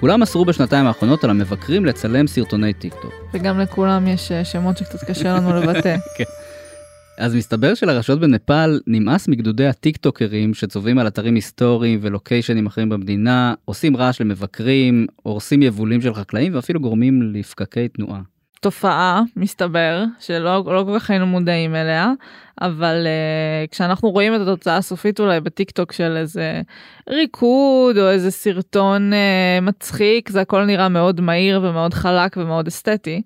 כולם 0.00 0.22
אסרו 0.22 0.44
בשנתיים 0.44 0.86
האחרונות 0.86 1.24
על 1.24 1.30
המבקרים 1.30 1.84
לצלם 1.84 2.26
סרטוני 2.26 2.72
טיק 2.72 2.94
טוק. 3.02 3.12
וגם 3.34 3.60
לכולם 3.60 4.06
יש 4.06 4.32
אה, 4.32 4.44
שמות 4.44 4.78
שקצת 4.78 5.04
קשה 5.04 5.34
לנו 5.34 5.54
לבטא. 5.54 5.96
כן. 6.18 6.24
אז 7.18 7.34
מסתבר 7.34 7.74
שלרשויות 7.74 8.20
בנפאל 8.20 8.80
נמאס 8.86 9.28
מגדודי 9.28 9.66
הטיק 9.66 9.96
טוקרים 9.96 10.54
שצובעים 10.54 10.98
על 10.98 11.06
אתרים 11.06 11.34
היסטוריים 11.34 11.98
ולוקיישנים 12.02 12.66
אחרים 12.66 12.88
במדינה, 12.88 13.54
עושים 13.64 13.96
רעש 13.96 14.20
למבקרים, 14.20 15.06
הורסים 15.22 15.62
יבולים 15.62 16.00
של 16.00 16.14
חקלאים 16.14 16.54
ואפילו 16.54 16.80
גורמים 16.80 17.22
לפקקי 17.22 17.88
תנועה. 17.88 18.20
תופעה 18.60 19.22
מסתבר 19.36 20.04
שלא 20.18 20.64
לא 20.66 20.84
כל 20.86 20.98
כך 20.98 21.10
היינו 21.10 21.26
מודעים 21.26 21.74
אליה 21.74 22.12
אבל 22.60 23.06
uh, 23.06 23.70
כשאנחנו 23.70 24.10
רואים 24.10 24.34
את 24.34 24.40
התוצאה 24.40 24.76
הסופית 24.76 25.20
אולי 25.20 25.40
בטיק 25.40 25.70
טוק 25.70 25.92
של 25.92 26.16
איזה 26.16 26.62
ריקוד 27.08 27.98
או 27.98 28.10
איזה 28.10 28.30
סרטון 28.30 29.12
uh, 29.12 29.64
מצחיק 29.64 30.28
זה 30.28 30.40
הכל 30.40 30.64
נראה 30.64 30.88
מאוד 30.88 31.20
מהיר 31.20 31.60
ומאוד 31.62 31.94
חלק 31.94 32.36
ומאוד 32.36 32.66
אסתטי. 32.66 33.22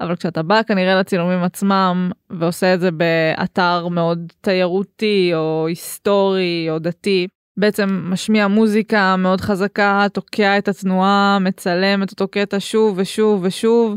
אבל 0.00 0.16
כשאתה 0.16 0.42
בא 0.42 0.62
כנראה 0.62 0.94
לצילומים 0.94 1.42
עצמם 1.42 2.10
ועושה 2.30 2.74
את 2.74 2.80
זה 2.80 2.90
באתר 2.90 3.88
מאוד 3.88 4.32
תיירותי 4.40 5.30
או 5.34 5.66
היסטורי 5.68 6.66
או 6.70 6.78
דתי 6.78 7.26
בעצם 7.56 8.10
משמיע 8.12 8.48
מוזיקה 8.48 9.16
מאוד 9.16 9.40
חזקה 9.40 10.06
תוקע 10.12 10.58
את 10.58 10.68
התנועה 10.68 11.38
מצלם 11.40 12.02
את 12.02 12.10
אותו 12.10 12.28
קטע 12.28 12.56
שוב 12.60 12.94
ושוב 12.98 13.40
ושוב. 13.44 13.96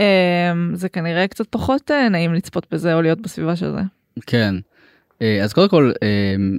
אמ, 0.00 0.74
זה 0.74 0.88
כנראה 0.88 1.28
קצת 1.28 1.46
פחות 1.50 1.90
אה, 1.90 2.08
נעים 2.08 2.34
לצפות 2.34 2.66
בזה 2.70 2.94
או 2.94 3.02
להיות 3.02 3.20
בסביבה 3.20 3.56
של 3.56 3.72
זה. 3.72 3.80
כן. 4.26 4.54
אה, 5.22 5.44
אז 5.44 5.52
קודם 5.52 5.68
כל 5.68 5.92
אמ, 6.02 6.56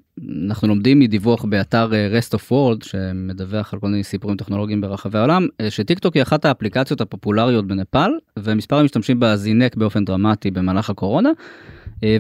אנחנו 0.48 0.68
לומדים 0.68 1.00
מדיווח 1.00 1.46
באתר 1.46 1.94
אה, 1.94 2.20
rest 2.20 2.38
of 2.38 2.52
world 2.52 2.88
שמדווח 2.88 3.74
על 3.74 3.80
כל 3.80 3.88
מיני 3.88 4.04
סיפורים 4.04 4.38
טכנולוגיים 4.38 4.82
ברחבי 4.82 5.18
העולם 5.18 5.48
שטיק 5.70 6.00
טוק 6.00 6.14
היא 6.14 6.24
אחת 6.24 6.46
האפליקציות 6.46 7.02
הפופולריות 7.02 7.68
בנפאל 7.68 8.12
ומספר 8.40 8.76
המשתמשים 8.76 9.20
בה 9.20 9.36
זינק 9.36 9.76
באופן 9.76 10.06
דרמטי 10.06 10.52
במהלך 10.52 10.90
הקורונה. 10.90 11.30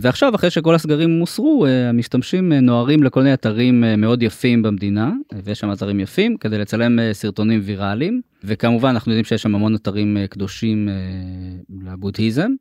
ועכשיו 0.01 0.35
אחרי 0.35 0.49
שכל 0.49 0.75
הסגרים 0.75 1.19
הוסרו 1.19 1.65
המשתמשים 1.67 2.53
נוהרים 2.53 3.03
לכל 3.03 3.19
מיני 3.19 3.33
אתרים 3.33 3.83
מאוד 3.97 4.23
יפים 4.23 4.61
במדינה 4.61 5.11
ויש 5.43 5.59
שם 5.59 5.71
אתרים 5.71 5.99
יפים 5.99 6.37
כדי 6.37 6.57
לצלם 6.57 6.99
סרטונים 7.13 7.59
ויראליים 7.63 8.21
וכמובן 8.43 8.89
אנחנו 8.89 9.11
יודעים 9.11 9.25
שיש 9.25 9.41
שם 9.41 9.55
המון 9.55 9.75
אתרים 9.75 10.17
אה, 10.17 10.27
קדושים 10.27 10.89
אה, 10.89 10.93
לבודהיזם. 11.91 12.51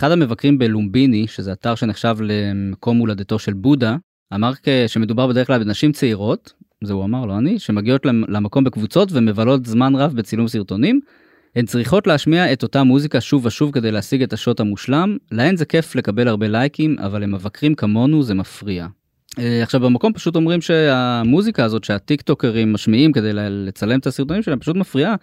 אחד 0.00 0.10
המבקרים 0.10 0.58
בלומביני, 0.58 1.26
שזה 1.26 1.52
אתר 1.52 1.74
שנחשב 1.74 2.16
למקום 2.20 2.98
הולדתו 2.98 3.38
של 3.38 3.52
בודה, 3.52 3.96
אמר 4.34 4.52
שמדובר 4.86 5.26
בדרך 5.26 5.46
כלל 5.46 5.64
בנשים 5.64 5.92
צעירות, 5.92 6.52
זה 6.84 6.92
הוא 6.92 7.04
אמר, 7.04 7.26
לא 7.26 7.38
אני, 7.38 7.58
שמגיעות 7.58 8.06
למקום 8.06 8.64
בקבוצות 8.64 9.08
ומבלות 9.12 9.66
זמן 9.66 9.94
רב 9.96 10.12
בצילום 10.16 10.48
סרטונים. 10.48 11.00
הן 11.56 11.66
צריכות 11.66 12.06
להשמיע 12.06 12.52
את 12.52 12.62
אותה 12.62 12.82
מוזיקה 12.82 13.20
שוב 13.20 13.46
ושוב 13.46 13.72
כדי 13.72 13.90
להשיג 13.92 14.22
את 14.22 14.32
השוט 14.32 14.60
המושלם, 14.60 15.16
להן 15.32 15.56
זה 15.56 15.64
כיף 15.64 15.94
לקבל 15.94 16.28
הרבה 16.28 16.48
לייקים, 16.48 16.96
אבל 16.98 17.22
למבקרים 17.22 17.74
כמונו 17.74 18.22
זה 18.22 18.34
מפריע. 18.34 18.86
אה, 19.38 19.62
עכשיו 19.62 19.80
במקום 19.80 20.12
פשוט 20.12 20.36
אומרים 20.36 20.60
שהמוזיקה 20.60 21.64
הזאת 21.64 21.84
שהטיק 21.84 22.22
טוקרים 22.22 22.72
משמיעים 22.72 23.12
כדי 23.12 23.30
לצלם 23.32 23.98
את 23.98 24.06
הסרטונים 24.06 24.42
שלהם 24.42 24.58
פשוט 24.58 24.76
מפריעה 24.76 25.14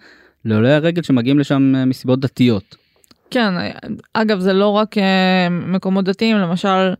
לעולי 0.44 0.72
הרגל 0.72 1.02
שמגיעים 1.02 1.38
לשם 1.38 1.72
אה, 1.76 1.84
מסיבות 1.84 2.20
דתיות. 2.20 2.87
כן, 3.30 3.54
אגב, 4.12 4.38
זה 4.38 4.52
לא 4.52 4.68
רק 4.68 4.98
אה, 4.98 5.48
מקומות 5.50 6.04
דתיים, 6.04 6.36
למשל, 6.36 6.94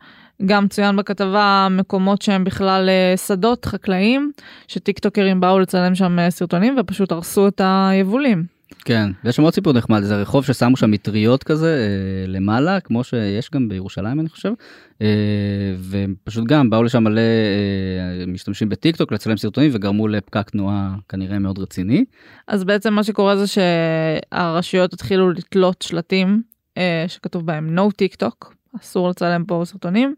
גם 0.46 0.68
צוין 0.68 0.96
בכתבה 0.96 1.68
מקומות 1.70 2.22
שהם 2.22 2.44
בכלל 2.44 2.88
אה, 2.88 3.16
שדות 3.16 3.64
חקלאיים, 3.64 4.32
שטיק 4.68 4.98
טוקרים 4.98 5.40
באו 5.40 5.58
לצלם 5.58 5.94
שם 5.94 6.18
אה, 6.18 6.30
סרטונים 6.30 6.76
ופשוט 6.80 7.12
הרסו 7.12 7.48
את 7.48 7.60
היבולים. 7.64 8.57
כן, 8.84 9.10
ויש 9.24 9.36
שם 9.36 9.42
עוד 9.42 9.54
סיפור 9.54 9.72
נחמד, 9.72 10.02
זה 10.02 10.16
רחוב 10.16 10.44
ששמו 10.44 10.76
שם 10.76 10.90
מטריות 10.90 11.44
כזה 11.44 11.66
אה, 11.66 12.26
למעלה, 12.26 12.80
כמו 12.80 13.04
שיש 13.04 13.50
גם 13.50 13.68
בירושלים 13.68 14.20
אני 14.20 14.28
חושב, 14.28 14.52
אה, 15.02 15.06
ופשוט 15.90 16.44
גם 16.46 16.70
באו 16.70 16.82
לשם 16.82 17.04
מלא 17.04 17.20
אה, 17.20 18.26
משתמשים 18.26 18.68
בטיק 18.68 18.96
טוק 18.96 19.12
לצלם 19.12 19.36
סרטונים 19.36 19.70
וגרמו 19.74 20.08
לפקק 20.08 20.50
תנועה 20.50 20.94
כנראה 21.08 21.38
מאוד 21.38 21.58
רציני. 21.58 22.04
אז 22.48 22.64
בעצם 22.64 22.94
מה 22.94 23.04
שקורה 23.04 23.36
זה 23.36 23.44
שהרשויות 23.46 24.92
התחילו 24.92 25.30
לתלות 25.30 25.82
שלטים 25.82 26.42
שכתוב 27.08 27.46
בהם 27.46 27.78
no 27.78 27.92
טיק 27.96 28.14
טוק, 28.14 28.54
אסור 28.80 29.08
לצלם 29.08 29.44
פה 29.44 29.62
סרטונים. 29.64 30.14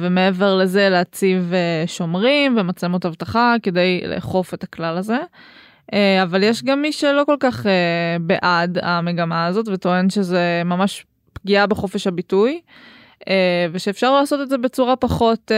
ומעבר 0.00 0.58
לזה 0.58 0.88
להציב 0.88 1.52
שומרים 1.86 2.56
ומצלמות 2.60 3.06
אבטחה 3.06 3.54
כדי 3.62 4.00
לאכוף 4.06 4.54
את 4.54 4.62
הכלל 4.62 4.96
הזה. 4.96 5.18
אה, 5.92 6.22
אבל 6.22 6.42
יש 6.42 6.64
גם 6.64 6.82
מי 6.82 6.92
שלא 6.92 7.22
כל 7.26 7.36
כך 7.40 7.66
אה, 7.66 8.16
בעד 8.20 8.78
המגמה 8.82 9.46
הזאת 9.46 9.68
וטוען 9.68 10.10
שזה 10.10 10.62
ממש 10.64 11.06
פגיעה 11.32 11.66
בחופש 11.66 12.06
הביטוי 12.06 12.60
אה, 13.28 13.66
ושאפשר 13.72 14.14
לעשות 14.14 14.40
את 14.40 14.48
זה 14.48 14.58
בצורה 14.58 14.96
פחות 14.96 15.50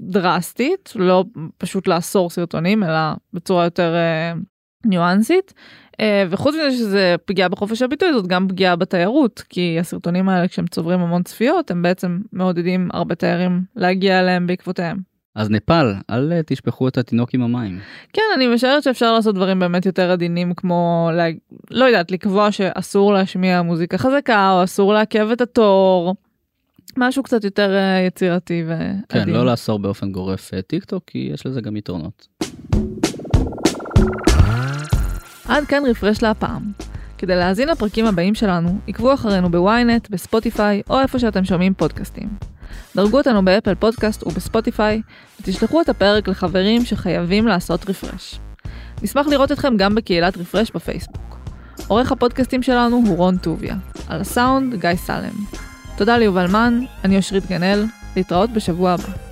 דרסטית, 0.00 0.92
לא 0.96 1.24
פשוט 1.58 1.88
לאסור 1.88 2.30
סרטונים 2.30 2.84
אלא 2.84 2.98
בצורה 3.32 3.64
יותר 3.64 3.94
ניואנסית. 4.86 5.54
וחוץ 6.30 6.54
מזה 6.54 6.70
שזה 6.70 7.14
פגיעה 7.24 7.48
בחופש 7.48 7.82
הביטוי 7.82 8.12
זאת 8.12 8.26
גם 8.26 8.48
פגיעה 8.48 8.76
בתיירות 8.76 9.42
כי 9.48 9.76
הסרטונים 9.80 10.28
האלה 10.28 10.48
כשהם 10.48 10.66
צוברים 10.66 11.00
המון 11.00 11.22
צפיות 11.22 11.70
הם 11.70 11.82
בעצם 11.82 12.20
מעודדים 12.32 12.88
הרבה 12.92 13.14
תיירים 13.14 13.62
להגיע 13.76 14.20
אליהם 14.20 14.46
בעקבותיהם. 14.46 15.11
אז 15.34 15.50
נפאל, 15.50 15.94
אל 16.10 16.32
אה, 16.32 16.40
תשפכו 16.46 16.88
את 16.88 16.98
התינוק 16.98 17.34
עם 17.34 17.42
המים. 17.42 17.78
כן, 18.12 18.22
אני 18.36 18.46
משערת 18.46 18.82
שאפשר 18.82 19.12
לעשות 19.12 19.34
דברים 19.34 19.58
באמת 19.58 19.86
יותר 19.86 20.10
עדינים 20.10 20.54
כמו, 20.54 21.10
לה... 21.14 21.24
לא 21.70 21.84
יודעת, 21.84 22.10
לקבוע 22.10 22.52
שאסור 22.52 23.12
להשמיע 23.12 23.62
מוזיקה 23.62 23.98
חזקה 23.98 24.52
או 24.52 24.64
אסור 24.64 24.94
לעכב 24.94 25.28
את 25.32 25.40
התור. 25.40 26.14
משהו 26.96 27.22
קצת 27.22 27.44
יותר 27.44 27.70
אה, 27.70 28.06
יצירתי 28.06 28.64
ועדין. 28.66 29.02
כן, 29.08 29.28
לא 29.28 29.46
לאסור 29.46 29.78
באופן 29.78 30.12
גורף 30.12 30.50
אה, 30.50 30.62
טיק 30.62 30.84
טוק, 30.84 31.04
כי 31.06 31.30
יש 31.32 31.46
לזה 31.46 31.60
גם 31.60 31.76
יתרונות. 31.76 32.28
עד 35.48 35.64
כאן 35.64 35.82
רפרש 35.86 36.22
להפעם. 36.22 36.62
כדי 37.18 37.36
להאזין 37.36 37.68
לפרקים 37.68 38.06
הבאים 38.06 38.34
שלנו, 38.34 38.78
עקבו 38.88 39.14
אחרינו 39.14 39.50
בוויינט, 39.50 40.10
בספוטיפיי 40.10 40.82
או 40.90 41.00
איפה 41.00 41.18
שאתם 41.18 41.44
שומעים 41.44 41.74
פודקאסטים. 41.74 42.28
דרגו 42.96 43.18
אותנו 43.18 43.44
באפל 43.44 43.74
פודקאסט 43.74 44.26
ובספוטיפיי, 44.26 45.02
ותשלחו 45.40 45.80
את 45.80 45.88
הפרק 45.88 46.28
לחברים 46.28 46.84
שחייבים 46.84 47.46
לעשות 47.46 47.90
רפרש. 47.90 48.40
נשמח 49.02 49.26
לראות 49.26 49.52
אתכם 49.52 49.76
גם 49.76 49.94
בקהילת 49.94 50.36
רפרש 50.36 50.70
בפייסבוק. 50.74 51.38
עורך 51.88 52.12
הפודקאסטים 52.12 52.62
שלנו 52.62 52.96
הוא 53.06 53.16
רון 53.16 53.36
טוביה, 53.36 53.74
על 54.08 54.20
הסאונד 54.20 54.74
גיא 54.80 54.96
סלם. 54.96 55.34
תודה 55.96 56.18
ליובל 56.18 56.46
מן, 56.46 56.80
אני 57.04 57.16
אושרית 57.16 57.46
גנאל, 57.46 57.84
להתראות 58.16 58.50
בשבוע 58.50 58.90
הבא. 58.90 59.31